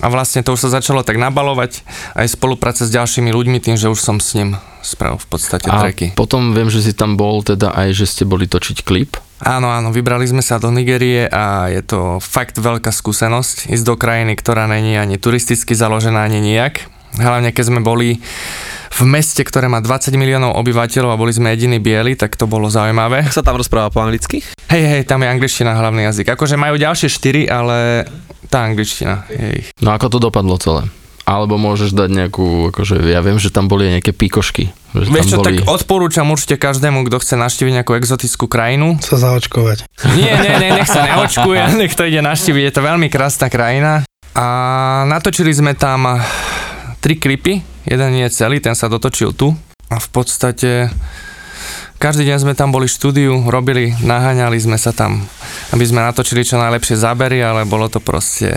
[0.02, 1.86] A vlastne to už sa začalo tak nabalovať
[2.17, 5.78] aj spolupráce s ďalšími ľuďmi tým, že už som s ním spravil v podstate A
[5.78, 6.10] tracky.
[6.17, 9.21] potom viem, že si tam bol teda aj, že ste boli točiť klip.
[9.41, 13.93] Áno, áno, vybrali sme sa do Nigérie a je to fakt veľká skúsenosť ísť do
[13.97, 16.86] krajiny, ktorá není ani turisticky založená, ani nijak.
[17.19, 18.19] Hlavne keď sme boli
[18.91, 22.67] v meste, ktoré má 20 miliónov obyvateľov a boli sme jediní bieli, tak to bolo
[22.67, 23.24] zaujímavé.
[23.24, 24.43] Ak sa tam rozpráva po anglicky?
[24.67, 26.36] Hej, hej, tam je angličtina hlavný jazyk.
[26.36, 28.08] Akože majú ďalšie štyri, ale
[28.52, 29.67] tá angličtina je ich.
[29.80, 30.88] No ako to dopadlo celé?
[31.21, 34.74] Alebo môžeš dať nejakú, akože ja viem, že tam boli aj nejaké píkošky.
[34.91, 35.63] Že Vieš čo, boli...
[35.63, 39.00] tak odporúčam určite každému, kto chce navštíviť nejakú exotickú krajinu.
[39.00, 39.88] Sa zaočkovať.
[40.19, 44.04] Nie, nie, nie, nech sa neočkuje, nech to ide navštíviť, je to veľmi krásna krajina.
[44.36, 44.45] A
[45.08, 46.19] natočili sme tam
[47.01, 49.57] tri klipy, jeden je celý, ten sa dotočil tu.
[49.89, 50.87] A v podstate
[51.97, 55.21] každý deň sme tam boli v štúdiu, robili, naháňali sme sa tam,
[55.73, 58.53] aby sme natočili čo najlepšie zábery, ale bolo to proste,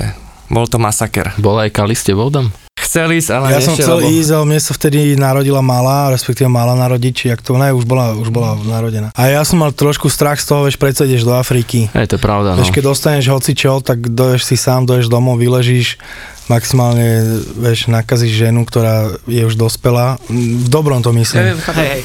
[0.46, 1.33] bol to masaker.
[1.37, 2.52] Bola aj Kali s tebou tam?
[2.74, 6.11] Chcel ísť, ale Ja som nešiel, chcel lebo- ísť, ale mne sa vtedy narodila malá,
[6.11, 9.11] respektíve mala narodiť, či jak to, ne, už bola, už bola narodená.
[9.14, 11.90] A ja som mal trošku strach z toho, vieš, predsa ideš do Afriky.
[11.90, 12.62] Hej, to je pravda, no.
[12.62, 15.98] Vieš, keď dostaneš hocičo, tak doješ si sám, doješ domov, vyležíš
[16.46, 21.57] maximálne, vieš, nakazíš ženu, ktorá je už dospelá, v dobrom to myslím,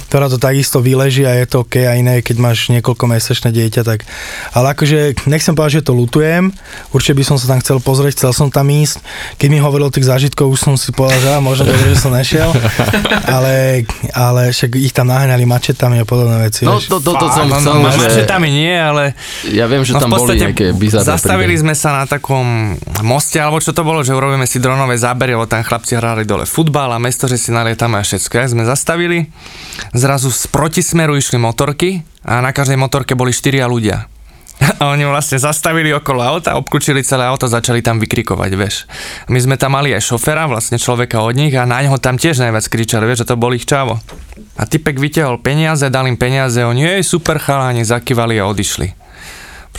[0.08, 3.82] ktorá to takisto vyleží a je to OK a iné, keď máš niekoľko mesačné dieťa,
[3.84, 4.08] tak,
[4.56, 6.56] ale akože nechcem povedať, že to lutujem,
[6.96, 9.04] určite by som sa tam chcel pozrieť, chcel som tam ísť,
[9.36, 12.16] keď mi hovoril o tých zážitkov, už som si povedal, že možno dobre, že som
[12.16, 12.48] nešiel,
[13.36, 13.84] ale,
[14.16, 16.88] ale však ich tam naháňali mačetami a podobné veci, No, vieš.
[16.88, 18.24] to, to, to som no, chcel, no, že...
[18.24, 19.14] tam nie, ale
[19.48, 21.64] Ja viem, že no, tam boli nejaké bizarné Zastavili príbehy.
[21.66, 25.50] sme sa na takom moste, alebo čo to bolo, že urobíme si dronové zábery, lebo
[25.50, 28.38] tam chlapci hrali dole futbal a mesto, že si nalietame a všetko.
[28.38, 29.26] Jak sme zastavili,
[29.98, 34.06] zrazu z protismeru išli motorky a na každej motorke boli štyria ľudia.
[34.84, 38.86] A oni vlastne zastavili okolo auta, obklúčili celé auto, začali tam vykrikovať, vieš.
[39.32, 42.44] My sme tam mali aj šoféra, vlastne človeka od nich a na neho tam tiež
[42.44, 44.04] najviac kričali, vieš, že to bol ich čavo.
[44.60, 49.09] A typek vytiahol peniaze, dal im peniaze, oni, jej, super chalani, zakývali a odišli.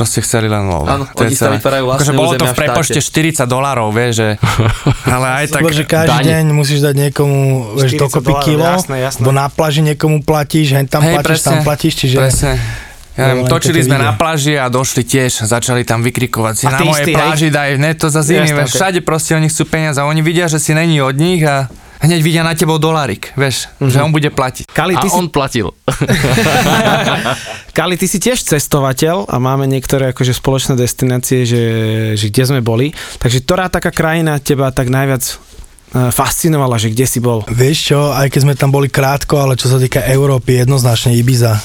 [0.00, 0.88] Proste chceli len lov.
[0.88, 3.44] Áno, oni sa vytvárajú vlastné Akože bolo to v prepočte štáte.
[3.44, 4.28] 40 dolárov, vieš, že...
[5.14, 5.60] Ale aj tak...
[5.60, 6.30] Dobre, že každý dane.
[6.32, 7.40] deň musíš dať niekomu,
[7.76, 9.20] vieš, 40 dokopy kilo, jasné, jasné.
[9.20, 12.16] bo na pláži niekomu platíš, hen tam Hej, platíš, tam platíš, čiže...
[12.16, 12.56] Presne.
[13.20, 14.08] Ja neviem, točili sme video.
[14.08, 17.92] na pláži a došli tiež, začali tam vykrikovať si A na mojej pláži daj, ne,
[17.92, 21.12] to za zimy, všade proste oni chcú peniaze a oni vidia, že si není od
[21.12, 21.68] nich a
[22.00, 24.72] hneď vidia na tebou dolárik, vieš, že on bude platiť.
[24.72, 25.70] Kali, A ty si, on platil.
[27.78, 31.64] Kali, ty si tiež cestovateľ a máme niektoré akože spoločné destinácie, že,
[32.16, 32.96] že kde sme boli.
[33.20, 37.44] Takže ktorá taká krajina teba tak najviac eh, fascinovala, že kde si bol?
[37.46, 41.60] Vieš čo, aj keď sme tam boli krátko, ale čo sa týka Európy, jednoznačne Ibiza.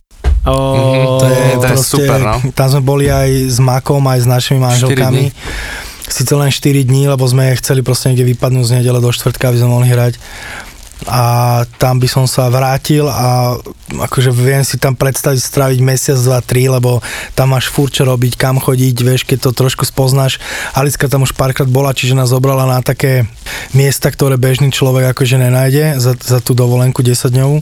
[0.45, 2.37] O, To je, to je proste, super, no.
[2.53, 5.33] Tam sme boli aj s Makom, aj s našimi manželkami.
[6.05, 9.57] Sice len 4 dní, lebo sme chceli proste niekde vypadnúť z nedele do štvrtka, aby
[9.57, 10.21] sme mohli hrať.
[11.05, 11.21] A
[11.75, 13.59] tam by som sa vrátil a
[13.91, 17.03] akože viem si tam predstaviť stráviť mesiac, dva, tri, lebo
[17.35, 20.39] tam máš furt čo robiť, kam chodiť, vieš, keď to trošku spoznáš.
[20.71, 23.27] Alicka tam už párkrát bola, čiže nás zobrala na také
[23.75, 27.59] miesta, ktoré bežný človek akože nenájde za, za tú dovolenku 10 dňovú.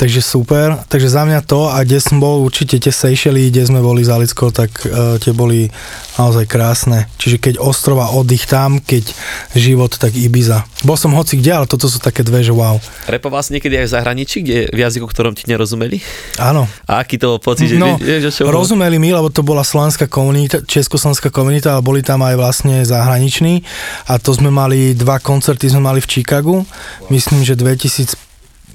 [0.00, 0.80] Takže super.
[0.88, 4.08] Takže za mňa to a kde som bol určite tie Seychely, kde sme boli s
[4.08, 5.68] Alickou, tak uh, tie boli
[6.16, 7.04] naozaj krásne.
[7.20, 9.12] Čiže keď ostrova oddych tam, keď
[9.52, 10.64] život, tak Ibiza.
[10.88, 12.80] Bol som hoci kde, ale toto sú také dve, že wow.
[13.12, 16.00] Repoval si niekedy aj v zahraničí, kde v jazyku, ktorom ti nerozumeli?
[16.40, 16.64] Áno.
[16.88, 19.60] A aký to bol pocit, že No, vieš, o čom rozumeli mi, lebo to bola
[19.60, 23.68] slovenská komunita, československá komunita, ale boli tam aj vlastne zahraniční
[24.08, 26.64] a to sme mali, dva koncerty sme mali v Chicagu,
[27.12, 27.52] myslím, že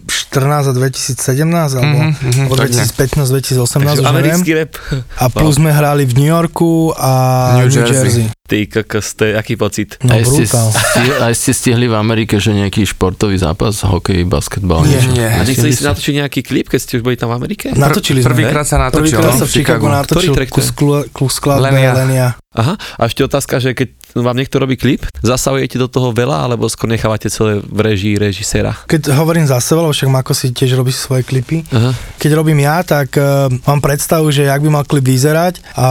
[0.05, 1.17] 2014 a 2017,
[1.73, 2.75] alebo, Mhm, mhm, alebo tak ne.
[2.77, 4.13] 2015, 2018, Takže už neviem.
[4.13, 4.71] americký rap.
[5.15, 7.11] A plus sme hrali v New Yorku a
[7.57, 7.97] New New, Jersey.
[8.21, 8.25] Jersey.
[8.45, 9.97] Ty kokos, to je aký pocit?
[9.99, 10.69] No aj, ste, brutál.
[10.69, 15.09] sti- aj ste stihli v Amerike, že nejaký športový zápas, hokej, basketbal, Nie, niečo.
[15.11, 15.25] nie.
[15.25, 17.73] A nechceli si Nestihli natočiť nejaký klip, keď ste už boli tam v Amerike?
[17.73, 18.37] Natočili sme.
[18.37, 20.69] Prvýkrát sa natočil, Prvýkrát no, sa v Chicagu natočil Ktorý track to je?
[20.69, 20.69] kus,
[21.09, 21.91] kus Lenia.
[21.95, 22.27] Lenia.
[22.55, 26.71] Aha, a ešte otázka, že keď vám niekto robí klip, zasahujete do toho veľa, alebo
[26.71, 28.71] skôr nechávate celé v režii režiséra?
[28.87, 31.91] Keď hovorím za seba, lebo však Mako si tiež robí svoje klipy, Aha.
[32.15, 35.87] keď robím ja, tak uh, mám predstavu, že jak by mal klip vyzerať a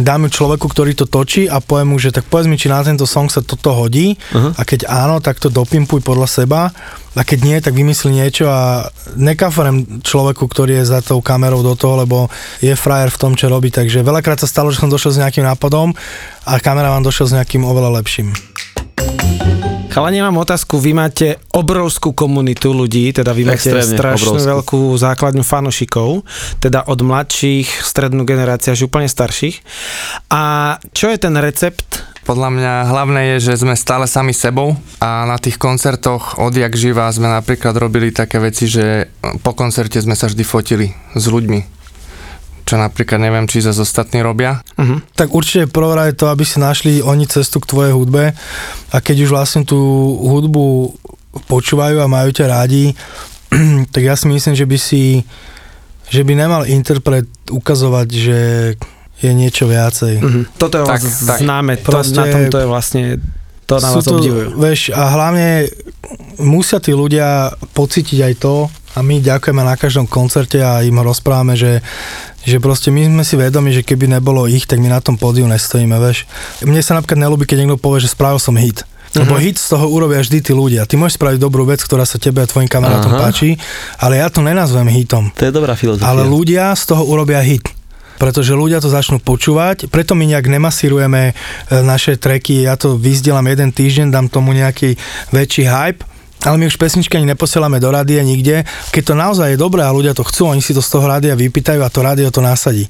[0.00, 2.80] dám ju človeku, ktorý to točí a poviem mu, že tak povedz mi, či na
[2.80, 4.56] tento song sa toto hodí Aha.
[4.56, 6.72] a keď áno, tak to dopimpuj podľa seba
[7.18, 8.86] a keď nie, tak vymysli niečo a
[9.18, 12.30] nekaforem človeku, ktorý je za tou kamerou do toho, lebo
[12.62, 15.42] je frajer v tom, čo robí, takže veľakrát sa stalo, že som došiel s nejakým
[15.42, 15.98] nápadom
[16.46, 18.30] a kamera vám došiel s nejakým oveľa lepším.
[19.88, 20.78] Chalani, mám otázku.
[20.78, 24.50] Vy máte obrovskú komunitu ľudí, teda vy máte Extrémne strašnú obrovskú.
[24.52, 26.22] veľkú základňu fanošikov,
[26.62, 29.58] teda od mladších, strednú generáciu až úplne starších.
[30.30, 31.87] A čo je ten recept?
[32.28, 37.08] Podľa mňa hlavné je, že sme stále sami sebou a na tých koncertoch odjak živa
[37.08, 39.08] sme napríklad robili také veci, že
[39.40, 41.60] po koncerte sme sa vždy fotili s ľuďmi.
[42.68, 44.60] Čo napríklad neviem, či zase ostatní robia.
[44.76, 45.00] Uh-huh.
[45.16, 48.36] Tak určite prvá je to, aby si našli oni cestu k tvojej hudbe
[48.92, 49.80] a keď už vlastne tú
[50.20, 50.92] hudbu
[51.48, 52.92] počúvajú a majú ťa rádi,
[53.96, 55.24] tak ja si myslím, že by si
[56.12, 58.40] že by nemal interpret ukazovať, že
[59.18, 60.14] je niečo viacej.
[60.16, 60.44] Uh-huh.
[60.54, 61.38] Toto je Tak, tak, tak.
[61.40, 63.02] známe, to, Proste- na tom to je vlastne,
[63.64, 64.54] to na vás obdivujú.
[64.54, 65.68] vieš, a hlavne
[66.38, 68.54] musia tí ľudia pocítiť aj to
[68.90, 71.82] a my ďakujeme na každom koncerte a im rozprávame, že,
[72.42, 75.44] že proste my sme si vedomi, že keby nebolo ich, tak my na tom pódiu
[75.44, 76.24] nestojíme, vieš.
[76.62, 78.82] Mne sa napríklad nelúbi, keď niekto povie, že spravil som hit.
[79.10, 79.42] Lebo Mhm.
[79.42, 80.84] hit z toho urobia vždy tí ľudia.
[80.84, 83.20] Ty môžeš spraviť dobrú vec, ktorá sa tebe a tvojim kamarátom Aha.
[83.22, 83.56] páči,
[83.96, 85.32] ale ja to nenazvem hitom.
[85.32, 86.04] To je dobrá filozofia.
[86.06, 87.64] Ale ľudia z toho urobia hit.
[88.18, 91.32] Pretože ľudia to začnú počúvať, preto my nejak nemasírujeme e,
[91.86, 94.98] naše treky, ja to vyzdielam jeden týždeň, dám tomu nejaký
[95.30, 96.02] väčší hype
[96.46, 98.62] ale my už pesničky ani neposielame do rádia nikde.
[98.94, 101.34] Keď to naozaj je dobré a ľudia to chcú, oni si to z toho rádia
[101.34, 102.86] vypýtajú a to rádio to nasadí.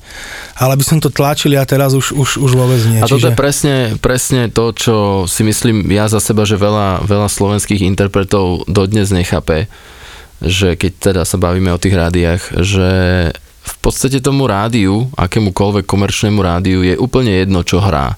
[0.61, 3.01] Ale by som to tlačili a teraz už, už, už vôbec nie.
[3.01, 7.29] A toto je presne, presne to, čo si myslím ja za seba, že veľa, veľa
[7.33, 9.64] slovenských interpretov dodnes nechápe,
[10.45, 12.91] že keď teda sa bavíme o tých rádiách, že
[13.69, 18.16] v podstate tomu rádiu, akémukoľvek komerčnému rádiu je úplne jedno, čo hrá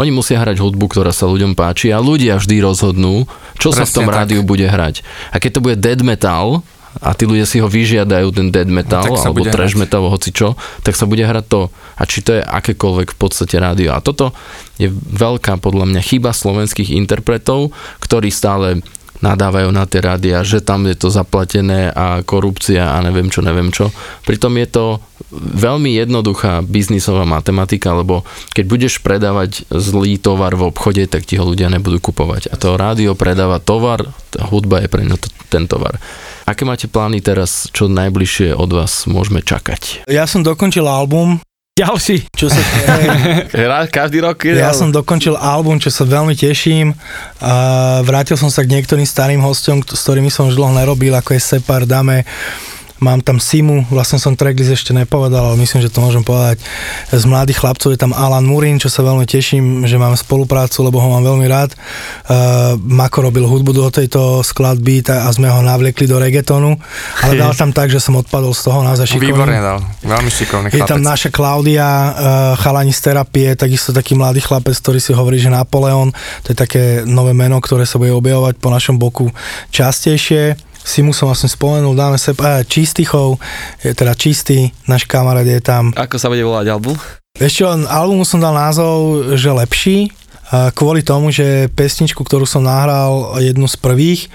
[0.00, 3.28] oni musia hrať hudbu, ktorá sa ľuďom páči a ľudia vždy rozhodnú,
[3.60, 4.16] čo Presne sa v tom tak.
[4.16, 5.04] rádiu bude hrať.
[5.34, 6.64] A keď to bude dead metal,
[6.98, 9.82] a tí ľudia si ho vyžiadajú, ten dead metal, no, alebo trash hrať.
[9.86, 11.70] metal, hoci čo, tak sa bude hrať to.
[11.94, 13.94] A či to je akékoľvek v podstate rádio.
[13.94, 14.34] A toto
[14.74, 17.70] je veľká podľa mňa chyba slovenských interpretov,
[18.02, 18.82] ktorí stále
[19.20, 23.68] nadávajú na tie rádia, že tam je to zaplatené a korupcia a neviem čo, neviem
[23.68, 23.92] čo.
[24.24, 24.84] Pritom je to
[25.36, 28.24] veľmi jednoduchá biznisová matematika, lebo
[28.56, 32.48] keď budeš predávať zlý tovar v obchode, tak ti ho ľudia nebudú kupovať.
[32.50, 34.08] A to rádio predáva tovar,
[34.50, 35.20] hudba je pre ňo
[35.52, 36.00] ten tovar.
[36.50, 40.02] Aké máte plány teraz, čo najbližšie od vás môžeme čakať?
[40.10, 41.38] Ja som dokončil album,
[41.78, 42.26] ďalší.
[42.34, 42.58] Čo sa,
[43.54, 44.42] Hrá každý rok.
[44.50, 46.90] Ja som dokončil album, čo sa veľmi teším.
[47.38, 47.54] A
[48.02, 51.40] vrátil som sa k niektorým starým hostom, s ktorými som už dlho nerobil, ako je
[51.54, 52.26] Separ, Dame,
[53.00, 56.60] Mám tam Simu, vlastne som tracklist ešte nepovedal, ale myslím, že to môžem povedať.
[57.08, 61.00] Z mladých chlapcov je tam Alan Murin, čo sa veľmi teším, že máme spoluprácu, lebo
[61.00, 61.72] ho mám veľmi rád.
[62.28, 66.76] Uh, Mako robil hudbu do tejto skladby a sme ho navliekli do reggaetonu,
[67.24, 69.32] ale dal tam tak, že som odpadol z toho naozaj šikovný.
[69.32, 70.84] Výborne dal, veľmi šikovný chlapec.
[70.84, 72.12] Je tam naša Klaudia, uh,
[72.60, 76.12] chalani z terapie, takisto taký mladý chlapec, ktorý si hovorí, že Napoleon,
[76.44, 79.32] to je také nové meno, ktoré sa bude objavovať po našom boku
[79.72, 80.69] častejšie.
[80.80, 83.36] Simu som vlastne spomenul, dáme sa aj Čistichov,
[83.84, 85.92] je teda Čistý, náš kamarát je tam.
[85.94, 86.96] Ako sa bude volať album?
[87.36, 90.10] Ešte albumu som dal názov, že lepší,
[90.74, 94.26] kvôli tomu, že pesničku, ktorú som nahral, jednu z prvých,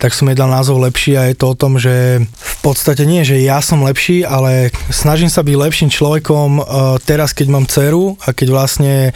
[0.00, 3.20] tak som jej dal názov lepší a je to o tom, že v podstate nie,
[3.20, 6.62] že ja som lepší, ale snažím sa byť lepším človekom e,
[7.04, 9.12] teraz, keď mám dceru a keď vlastne e,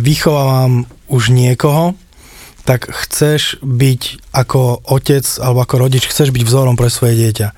[0.00, 1.92] vychovávam už niekoho,
[2.66, 7.48] tak chceš byť ako otec alebo ako rodič, chceš byť vzorom pre svoje dieťa.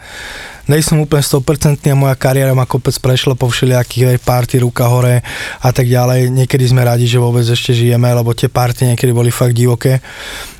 [0.68, 5.24] Nej som úplne 100% a moja kariéra ma kopec prešla po všelijakých party, ruka hore
[5.64, 6.28] a tak ďalej.
[6.28, 10.04] Niekedy sme radi, že vôbec ešte žijeme, lebo tie party niekedy boli fakt divoké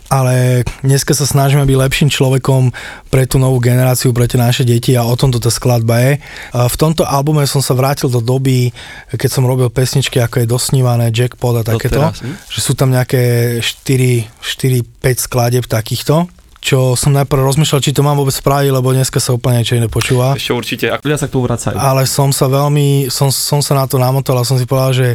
[0.09, 2.73] ale dneska sa snažíme byť lepším človekom
[3.13, 6.13] pre tú novú generáciu, pre tie naše deti a o tomto tá skladba je.
[6.53, 8.73] V tomto albume som sa vrátil do doby,
[9.13, 12.49] keď som robil pesničky, ako je Dosnívané, Jackpot a takéto, hm?
[12.49, 16.27] že sú tam nejaké 4, 4 5 skladeb takýchto
[16.59, 19.87] čo som najprv rozmýšľal, či to mám vôbec spraviť, lebo dneska sa úplne niečo iné
[19.87, 20.35] počúva.
[20.35, 21.79] Ešte určite, ak ľudia sa k tomu vracajú.
[21.79, 25.09] Ale som sa veľmi, som, som sa na to namotal a som si povedal, že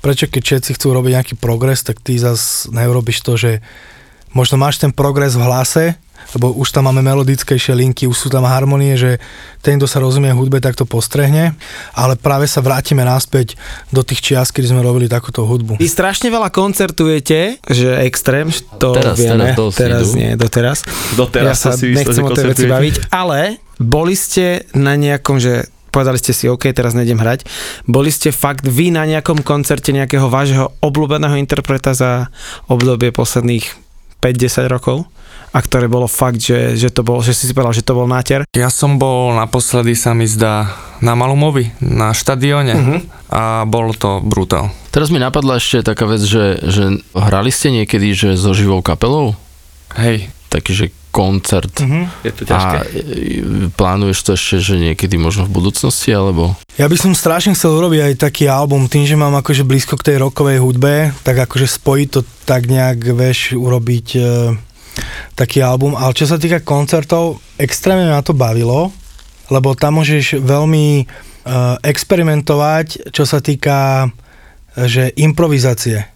[0.00, 3.60] prečo keď všetci chcú robiť nejaký progres, tak ty zase neurobiš to, že
[4.32, 5.84] možno máš ten progres v hlase,
[6.34, 9.22] lebo už tam máme melodickejšie linky, už sú tam harmonie, že
[9.62, 11.54] ten, kto sa rozumie hudbe, tak to postrehne,
[11.94, 13.54] ale práve sa vrátime naspäť
[13.94, 15.78] do tých čias, kedy sme robili takúto hudbu.
[15.78, 18.50] Vy strašne veľa koncertujete, že extrém,
[18.80, 20.82] to teraz, vieme, teraz, teraz nie, doteraz.
[21.14, 25.70] Doteraz ja sa si nechcem o tej veci baviť, ale boli ste na nejakom, že
[25.94, 27.48] povedali ste si, OK, teraz nejdem hrať.
[27.88, 32.28] Boli ste fakt vy na nejakom koncerte nejakého vášho obľúbeného interpreta za
[32.68, 33.85] obdobie posledných
[34.26, 35.06] 5-10 rokov
[35.54, 38.10] a ktoré bolo fakt, že, že to bol, že si si povedal, že to bol
[38.10, 38.42] náter?
[38.52, 42.98] Ja som bol naposledy sa mi zdá na Malumovi, na štadióne uh-huh.
[43.30, 44.74] a bolo to brutál.
[44.90, 49.38] Teraz mi napadla ešte taká vec, že, že hrali ste niekedy, že so živou kapelou?
[49.96, 50.28] Hej.
[50.56, 51.72] Taký, že koncert.
[51.80, 52.08] Uh-huh.
[52.24, 52.76] Je to ťažké.
[52.76, 56.56] A e, plánuješ to ešte, že niekedy možno v budúcnosti, alebo?
[56.80, 60.12] Ja by som strašne chcel urobiť aj taký album, tým, že mám akože blízko k
[60.12, 64.20] tej rokovej hudbe, tak akože spojiť to tak nejak, vieš, urobiť e,
[65.36, 65.92] taký album.
[65.92, 68.92] Ale čo sa týka koncertov, extrémne ma to bavilo,
[69.52, 71.04] lebo tam môžeš veľmi e,
[71.84, 76.15] experimentovať, čo sa týka e, že improvizácie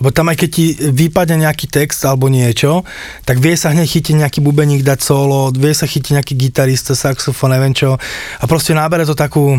[0.00, 2.84] lebo tam aj keď ti vypadne nejaký text alebo niečo,
[3.24, 7.56] tak vie sa hneď chytiť nejaký bubeník dať solo, vie sa chytiť nejaký gitarista, saxofón,
[7.56, 7.96] neviem čo.
[8.40, 9.56] A proste nábere to takú,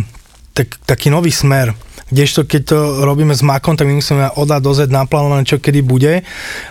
[0.54, 1.74] tak, taký nový smer.
[2.08, 5.60] Kdežto keď to robíme s Makom, tak my musíme od A do Z naplánované, čo
[5.60, 6.24] kedy bude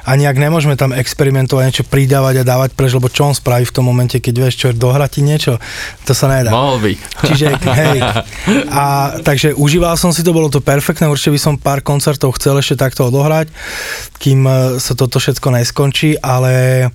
[0.04, 3.74] a nejak nemôžeme tam experimentovať, niečo pridávať a dávať preč, lebo čo on spraví v
[3.76, 5.60] tom momente, keď vieš, čo dohrať ti niečo,
[6.08, 6.48] to sa nedá.
[6.48, 6.92] Mohol by.
[7.28, 7.46] Čiže,
[7.84, 7.98] hej.
[8.72, 8.84] A
[9.20, 12.80] takže užíval som si to, bolo to perfektné, určite by som pár koncertov chcel ešte
[12.80, 13.52] takto odohrať,
[14.16, 16.88] kým e, sa toto všetko neskončí, ale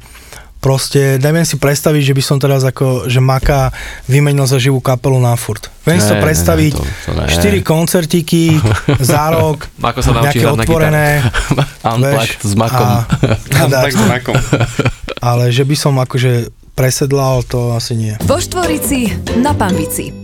[0.61, 3.73] Proste neviem si predstaviť, že by som teraz ako, že Maka
[4.05, 5.73] vymenil za živú kapelu na furt.
[5.89, 7.57] Viem si to predstaviť, ne, to, to ne.
[7.57, 8.61] 4 koncertíky
[9.01, 11.25] za rok, Mako sa nejaké otvorené.
[11.97, 12.89] Unplugged s Makom.
[12.93, 13.09] A,
[13.65, 14.37] Unplugged s Makom.
[15.17, 18.13] ale že by som akože presedlal, to asi nie.
[18.21, 19.09] Vo Štvorici
[19.41, 20.20] na Pambici.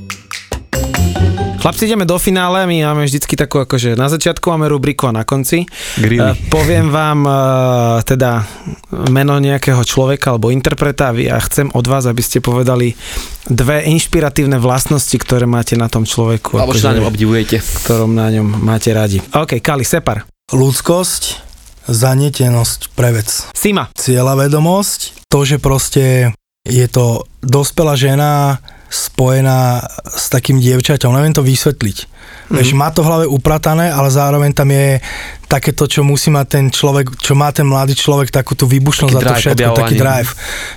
[1.68, 5.28] Chlapci, ideme do finále, my máme vždycky takú, akože na začiatku máme rubriku a na
[5.28, 5.68] konci.
[6.00, 6.32] Grilly.
[6.32, 7.36] Eh, poviem vám eh,
[8.08, 8.40] teda
[9.12, 12.96] meno nejakého človeka alebo interpreta a chcem od vás, aby ste povedali
[13.52, 16.56] dve inšpiratívne vlastnosti, ktoré máte na tom človeku.
[16.56, 17.60] Alebo čo na ňom obdivujete.
[17.60, 19.20] ktorom na ňom máte radi.
[19.36, 20.24] OK, Kali, Separ.
[20.48, 21.22] Ľudskosť,
[21.92, 23.28] zanietenosť pre vec.
[23.52, 23.92] Sima.
[23.92, 26.32] Cieľavedomosť, to, že proste
[26.64, 29.84] je to dospelá žena spojená
[30.16, 31.98] s takým dievčaťom, neviem to vysvetliť.
[32.48, 32.58] Mm-hmm.
[32.64, 35.04] Vieš, má to v hlave upratané, ale zároveň tam je
[35.48, 39.16] takéto, čo musí mať ten človek, čo má ten mladý človek, takú tú výbušnosť Taký
[39.16, 40.32] za to drive, všetko, taký drive.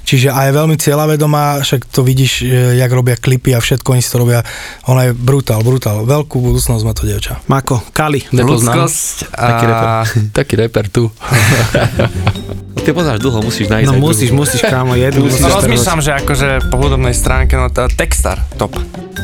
[0.07, 4.11] Čiže aj veľmi cieľavedomá, však to vidíš, e, jak robia klipy a všetko, oni si
[4.11, 4.43] to robia,
[4.87, 7.43] ona je brutál, brutál, veľkú budúcnosť má to dievča.
[7.51, 8.23] Mako, Kali.
[8.31, 9.71] Ľudskosť Taký a...
[9.71, 9.91] reper.
[10.39, 11.11] Taký reper tu.
[12.81, 15.29] Ty poznáš dlho, musíš nájsť No musíš, musíš, kámo, jednu.
[15.29, 18.73] musíš No, rozmýšľam, že akože po hudobnej stránke, no tá Textar, top.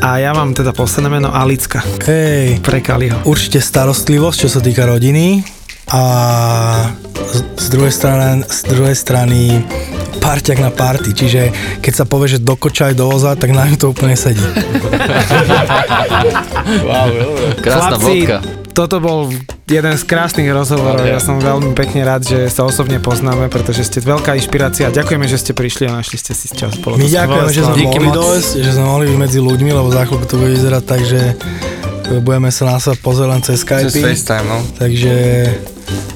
[0.05, 1.81] A ja mám teda posledné meno Alicka.
[2.17, 3.21] Hej, Pre Kaliho.
[3.29, 5.45] určite starostlivosť, čo sa týka rodiny
[5.93, 6.03] a
[7.13, 9.61] z, z, druhej strany, z druhej strany
[10.17, 11.53] parťak na party, čiže
[11.85, 14.41] keď sa povie, že do koča aj do voza, tak na ňu to úplne sedí.
[17.61, 18.39] Krásna Chlapci, vodka.
[18.73, 19.29] toto bol
[19.67, 21.05] jeden z krásnych rozhovorov.
[21.05, 24.89] Ja som veľmi pekne rád, že sa osobne poznáme, pretože ste veľká inšpirácia.
[24.89, 26.81] Ďakujeme, že ste prišli a našli ste si čas.
[26.81, 30.03] Bolo My ďakujeme, že sme mohli dojsť, že sme mohli byť medzi ľuďmi, lebo za
[30.07, 31.21] chvíľku to bude vyzerať tak, že
[32.17, 33.87] budeme sa na seba pozerať len cez Skype.
[33.87, 34.59] Cez FaceTime, no.
[34.77, 35.15] Takže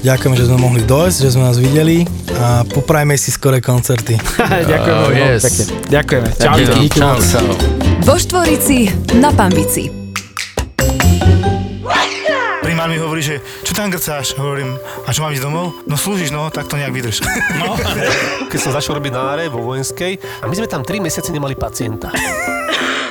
[0.01, 4.15] ďakujem, že sme mohli dojsť, že sme nás videli a poprajme si skore koncerty.
[4.71, 5.43] Ďakujeme Oh, veľmi yes.
[5.43, 5.63] pekne.
[5.89, 6.27] Ďakujeme.
[6.33, 6.53] Čau.
[6.55, 7.47] Díky, čau, čau.
[8.01, 8.77] Vo Štvorici
[9.15, 9.91] na Pambici.
[12.61, 14.33] Primár mi hovorí, že čo tam grcáš?
[14.33, 15.75] Hovorím, a čo mám ísť domov?
[15.85, 17.19] No slúžiš, no, tak to nejak vydrž.
[17.57, 17.75] No.
[18.49, 21.53] Keď som začal robiť na áre vo vojenskej a my sme tam 3 mesiace nemali
[21.53, 22.09] pacienta.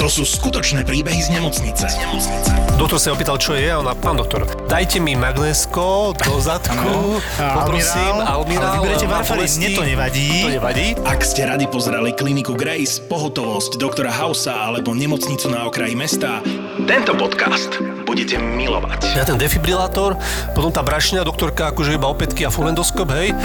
[0.00, 1.84] To sú skutočné príbehy z nemocnice.
[1.84, 2.50] Z nemocnice.
[2.80, 8.16] Doktor sa opýtal, čo je a ona, pán doktor, dajte mi magnésko do zadku, poprosím,
[8.24, 9.60] almirál, ale vyberete bolesti.
[9.60, 10.28] mne to nevadí.
[10.48, 10.86] To nevadí.
[11.04, 16.40] Ak ste radi pozerali kliniku Grace, pohotovosť doktora Hausa alebo nemocnicu na okraji mesta,
[16.86, 19.16] tento podcast budete milovať.
[19.16, 20.16] Ja ten defibrilátor,
[20.52, 23.36] potom tá brašňa, doktorka akože iba opätky a fulendoskop, hej.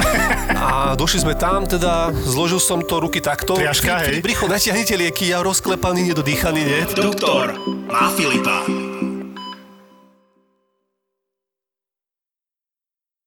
[0.55, 3.57] A došli sme tam, teda zložil som to ruky takto.
[3.57, 4.23] Triaška, hej.
[4.23, 6.81] Rýchlo, natiahnite lieky, ja rozklepaný, nedodýchaný, nie?
[6.95, 7.57] Doktor
[7.91, 8.94] má Filipa.